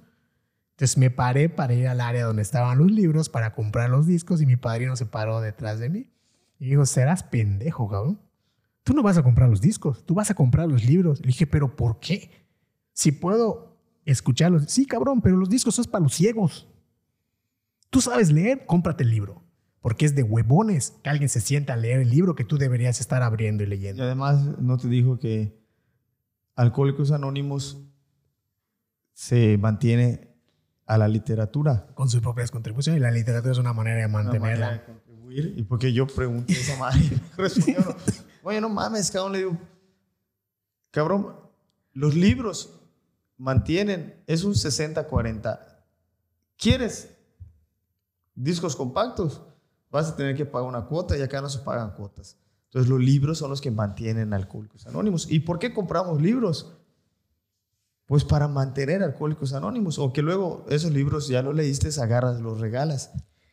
[0.81, 4.41] Entonces me paré para ir al área donde estaban los libros para comprar los discos
[4.41, 6.09] y mi padrino se paró detrás de mí.
[6.57, 8.19] Y dijo, serás pendejo, cabrón.
[8.81, 11.19] tú no vas a comprar los discos, tú vas a comprar los libros.
[11.19, 12.31] Le dije, pero ¿por qué?
[12.93, 14.71] Si puedo escucharlos.
[14.71, 16.67] Sí, cabrón, pero los discos son para los ciegos.
[17.91, 19.43] Tú sabes leer, cómprate el libro.
[19.81, 22.99] Porque es de huevones que alguien se sienta a leer el libro que tú deberías
[22.99, 24.01] estar abriendo y leyendo.
[24.01, 25.61] Y además, no te dijo que
[26.55, 27.85] Alcohólicos Anónimos
[29.13, 30.30] se mantiene
[30.91, 31.87] a la literatura.
[31.93, 32.99] Con sus propias contribuciones.
[32.99, 34.65] Y la literatura es una manera de mantenerla.
[34.65, 35.53] Manera de contribuir.
[35.55, 36.99] Y porque yo pregunté a esa madre,
[37.37, 37.95] respondió,
[38.43, 39.57] oye, no mames, cabrón, le digo,
[40.91, 41.33] cabrón,
[41.93, 42.77] los libros
[43.37, 45.59] mantienen, es un 60-40.
[46.57, 47.15] ¿Quieres
[48.35, 49.41] discos compactos?
[49.89, 52.37] Vas a tener que pagar una cuota y acá no se pagan cuotas.
[52.65, 55.31] Entonces los libros son los que mantienen Alcohólicos Anónimos.
[55.31, 56.73] ¿Y por qué compramos libros?
[58.11, 59.97] Pues para mantener Alcohólicos Anónimos.
[59.97, 63.09] O que luego esos libros ya los leíste, agarras, los regalas.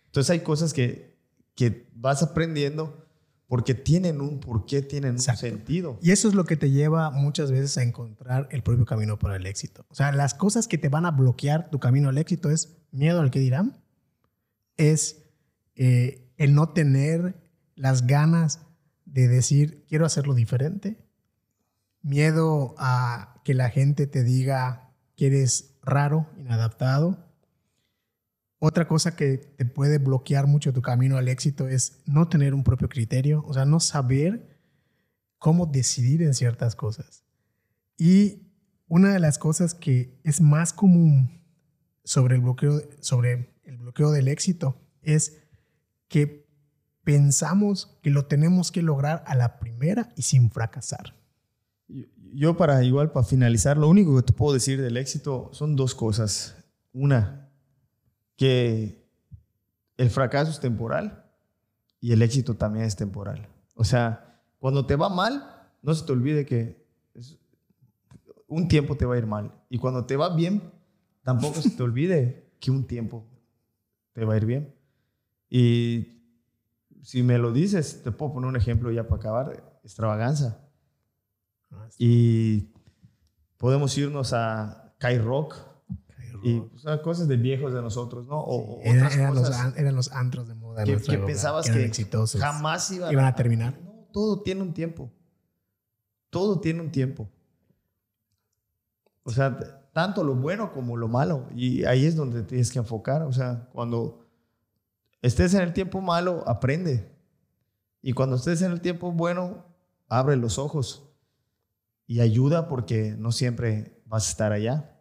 [0.06, 1.16] Entonces hay cosas que,
[1.54, 3.06] que vas aprendiendo
[3.46, 6.00] porque tienen un porqué, tienen un sentido.
[6.02, 9.36] Y eso es lo que te lleva muchas veces a encontrar el propio camino para
[9.36, 9.86] el éxito.
[9.90, 13.20] O sea, las cosas que te van a bloquear tu camino al éxito es miedo
[13.20, 13.80] al que dirán,
[14.76, 15.22] es
[15.76, 17.36] eh, el no tener
[17.76, 18.62] las ganas
[19.04, 20.98] de decir, quiero hacerlo diferente.
[22.02, 27.26] Miedo a que la gente te diga que eres raro, inadaptado.
[28.60, 32.64] Otra cosa que te puede bloquear mucho tu camino al éxito es no tener un
[32.64, 34.58] propio criterio, o sea, no saber
[35.38, 37.24] cómo decidir en ciertas cosas.
[37.96, 38.48] Y
[38.88, 41.42] una de las cosas que es más común
[42.04, 45.38] sobre el bloqueo, sobre el bloqueo del éxito es
[46.08, 46.48] que
[47.04, 51.17] pensamos que lo tenemos que lograr a la primera y sin fracasar.
[52.34, 55.94] Yo para igual, para finalizar, lo único que te puedo decir del éxito son dos
[55.94, 56.56] cosas.
[56.92, 57.48] Una,
[58.36, 59.04] que
[59.96, 61.24] el fracaso es temporal
[62.00, 63.48] y el éxito también es temporal.
[63.74, 66.86] O sea, cuando te va mal, no se te olvide que
[68.46, 69.52] un tiempo te va a ir mal.
[69.68, 70.62] Y cuando te va bien,
[71.22, 73.24] tampoco se te olvide que un tiempo
[74.12, 74.74] te va a ir bien.
[75.50, 76.22] Y
[77.02, 80.67] si me lo dices, te puedo poner un ejemplo ya para acabar, extravaganza.
[81.70, 82.72] Ah, y
[83.56, 85.56] podemos irnos a Kai Rock.
[86.40, 86.62] Y
[87.02, 88.38] cosas de viejos de nosotros, ¿no?
[88.38, 90.84] O, eran, los, antros de moda.
[90.84, 91.90] Que, que pensabas que,
[92.38, 93.76] jamás iban, a, terminar.
[93.82, 95.10] No, todo tiene un tiempo.
[96.30, 97.28] Todo tiene un tiempo.
[99.24, 99.58] O sea,
[99.92, 101.48] tanto lo bueno como lo malo.
[101.56, 103.22] Y ahí es donde tienes que enfocar.
[103.22, 104.24] O sea, cuando
[105.20, 107.10] estés en el tiempo malo, aprende.
[108.00, 109.64] Y cuando estés en el tiempo bueno,
[110.08, 111.07] abre los ojos
[112.08, 114.98] y ayuda porque no siempre vas a estar allá.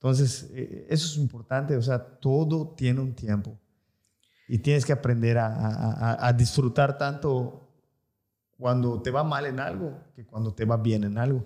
[0.00, 3.60] Entonces, eh, eso es importante, o sea, todo tiene un tiempo.
[4.48, 7.68] Y tienes que aprender a, disfrutar tanto
[8.56, 11.44] cuando te va mal en algo que cuando te va bien en algo.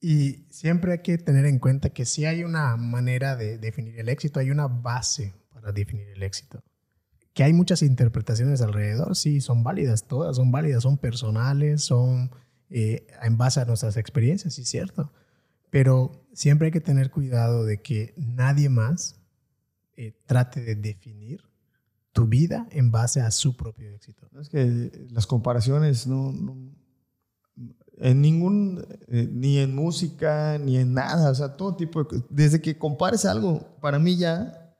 [0.00, 4.08] Y siempre hay que tener en cuenta que si hay una manera de definir el
[4.08, 6.62] éxito, hay una base para definir el éxito.
[7.32, 12.32] Que hay muchas interpretaciones alrededor, sí, son válidas, todas son válidas, son personales, son
[12.70, 15.12] eh, en base a nuestras experiencias, sí, cierto.
[15.70, 19.20] Pero siempre hay que tener cuidado de que nadie más
[19.96, 21.42] eh, trate de definir
[22.12, 24.28] tu vida en base a su propio éxito.
[24.40, 26.32] Es que las comparaciones no,
[27.98, 32.60] en ningún, eh, ni en música, ni en nada, o sea, todo tipo de, desde
[32.60, 34.74] que compares algo, para mí ya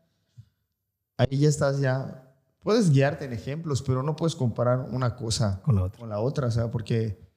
[1.17, 5.75] ahí ya estás ya, puedes guiarte en ejemplos, pero no puedes comparar una cosa con
[5.75, 7.28] la otra, con la otra o sea, porque...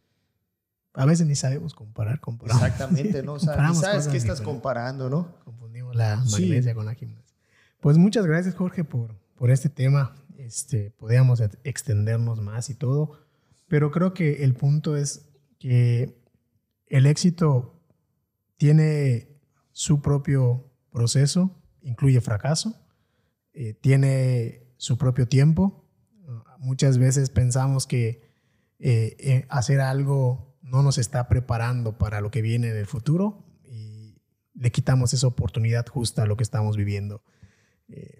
[0.94, 2.62] A veces ni sabemos comparar, comparamos.
[2.62, 3.34] Exactamente, ¿no?
[3.34, 5.36] O sea, ni sabes qué estás comparando, ¿no?
[5.46, 7.36] Confundimos la magnesia con la gimnasia.
[7.80, 10.16] Pues muchas gracias, Jorge, por, por este tema.
[10.38, 13.20] Este, podríamos extendernos más y todo,
[13.68, 15.30] pero creo que el punto es
[15.60, 16.20] que
[16.88, 17.80] el éxito
[18.58, 19.30] tiene
[19.72, 22.76] su propio proceso, incluye fracaso,
[23.54, 25.86] eh, tiene su propio tiempo.
[26.60, 28.30] Muchas veces pensamos que
[28.80, 33.45] eh, eh, hacer algo no nos está preparando para lo que viene en el futuro
[33.65, 34.15] y
[34.53, 37.24] le quitamos esa oportunidad justa a lo que estamos viviendo.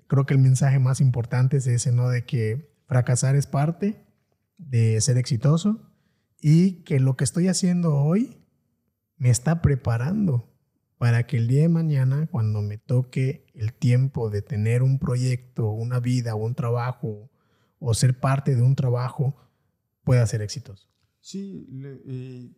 [0.08, 2.10] creo que el mensaje más importante es ese, ¿no?
[2.10, 4.06] De que fracasar es parte
[4.58, 5.90] de ser exitoso
[6.42, 8.46] y que lo que estoy haciendo hoy
[9.16, 10.52] me está preparando
[10.98, 15.72] para que el día de mañana, cuando me toque el tiempo de tener un proyecto,
[15.72, 17.32] una vida un trabajo,
[17.80, 19.36] o ser parte de un trabajo,
[20.04, 20.92] pueda ser exitoso.
[21.22, 21.68] Sí,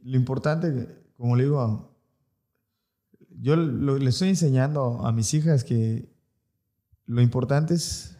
[0.04, 1.96] lo importante, como le digo,
[3.42, 6.10] yo le estoy enseñando a mis hijas que
[7.06, 8.18] lo importante es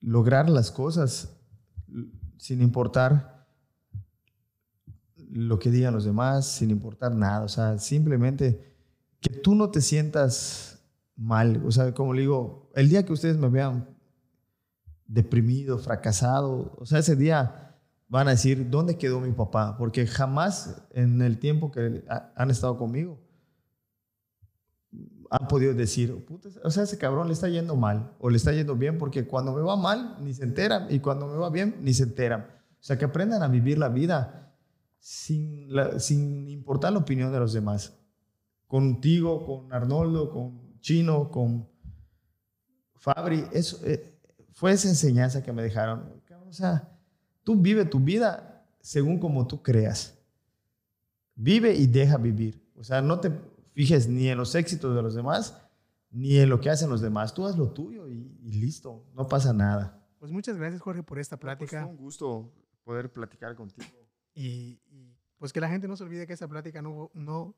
[0.00, 1.36] lograr las cosas
[2.38, 3.46] sin importar
[5.16, 7.44] lo que digan los demás sin importar nada.
[7.44, 8.76] O sea, simplemente
[9.20, 10.84] que tú no te sientas
[11.16, 11.62] mal.
[11.64, 13.88] O sea, como le digo, el día que ustedes me vean
[15.06, 17.73] deprimido, fracasado, o sea, ese día
[18.08, 19.76] van a decir, ¿dónde quedó mi papá?
[19.76, 22.04] Porque jamás en el tiempo que
[22.36, 23.20] han estado conmigo
[25.30, 26.26] han podido decir,
[26.62, 29.52] o sea, ese cabrón le está yendo mal o le está yendo bien, porque cuando
[29.52, 32.42] me va mal ni se enteran y cuando me va bien ni se enteran.
[32.42, 34.54] O sea, que aprendan a vivir la vida
[34.98, 37.98] sin, sin importar la opinión de los demás.
[38.68, 41.68] Contigo, con Arnoldo, con Chino, con
[42.94, 44.18] Fabri, eso, eh,
[44.52, 46.22] fue esa enseñanza que me dejaron.
[46.46, 46.93] O sea,
[47.44, 50.18] tú vive tu vida según como tú creas.
[51.36, 52.60] Vive y deja vivir.
[52.76, 53.30] O sea, no te
[53.72, 55.60] fijes ni en los éxitos de los demás,
[56.10, 57.34] ni en lo que hacen los demás.
[57.34, 60.00] Tú haz lo tuyo y, listo, no pasa nada.
[60.18, 61.82] Pues muchas gracias, Jorge, por esta pues plática.
[61.82, 63.88] fue un gusto poder platicar contigo.
[64.34, 64.80] Y,
[65.38, 67.54] pues que la gente no se olvide que esa plática no, no,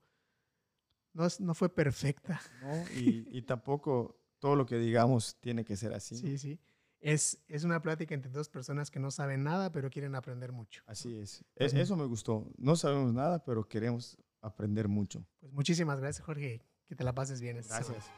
[1.13, 2.41] no, no fue perfecta.
[2.63, 6.17] No, y, y, tampoco todo lo que digamos tiene que ser así.
[6.17, 6.61] Sí, sí.
[7.07, 10.83] Es, es una plática entre dos personas que no saben nada, pero quieren aprender mucho.
[10.87, 11.45] Así es.
[11.55, 12.51] Pues Eso me gustó.
[12.59, 15.25] No sabemos nada, pero queremos aprender mucho.
[15.39, 16.63] Pues muchísimas gracias, Jorge.
[16.89, 17.57] Que te la pases bien.
[17.57, 18.11] Gracias.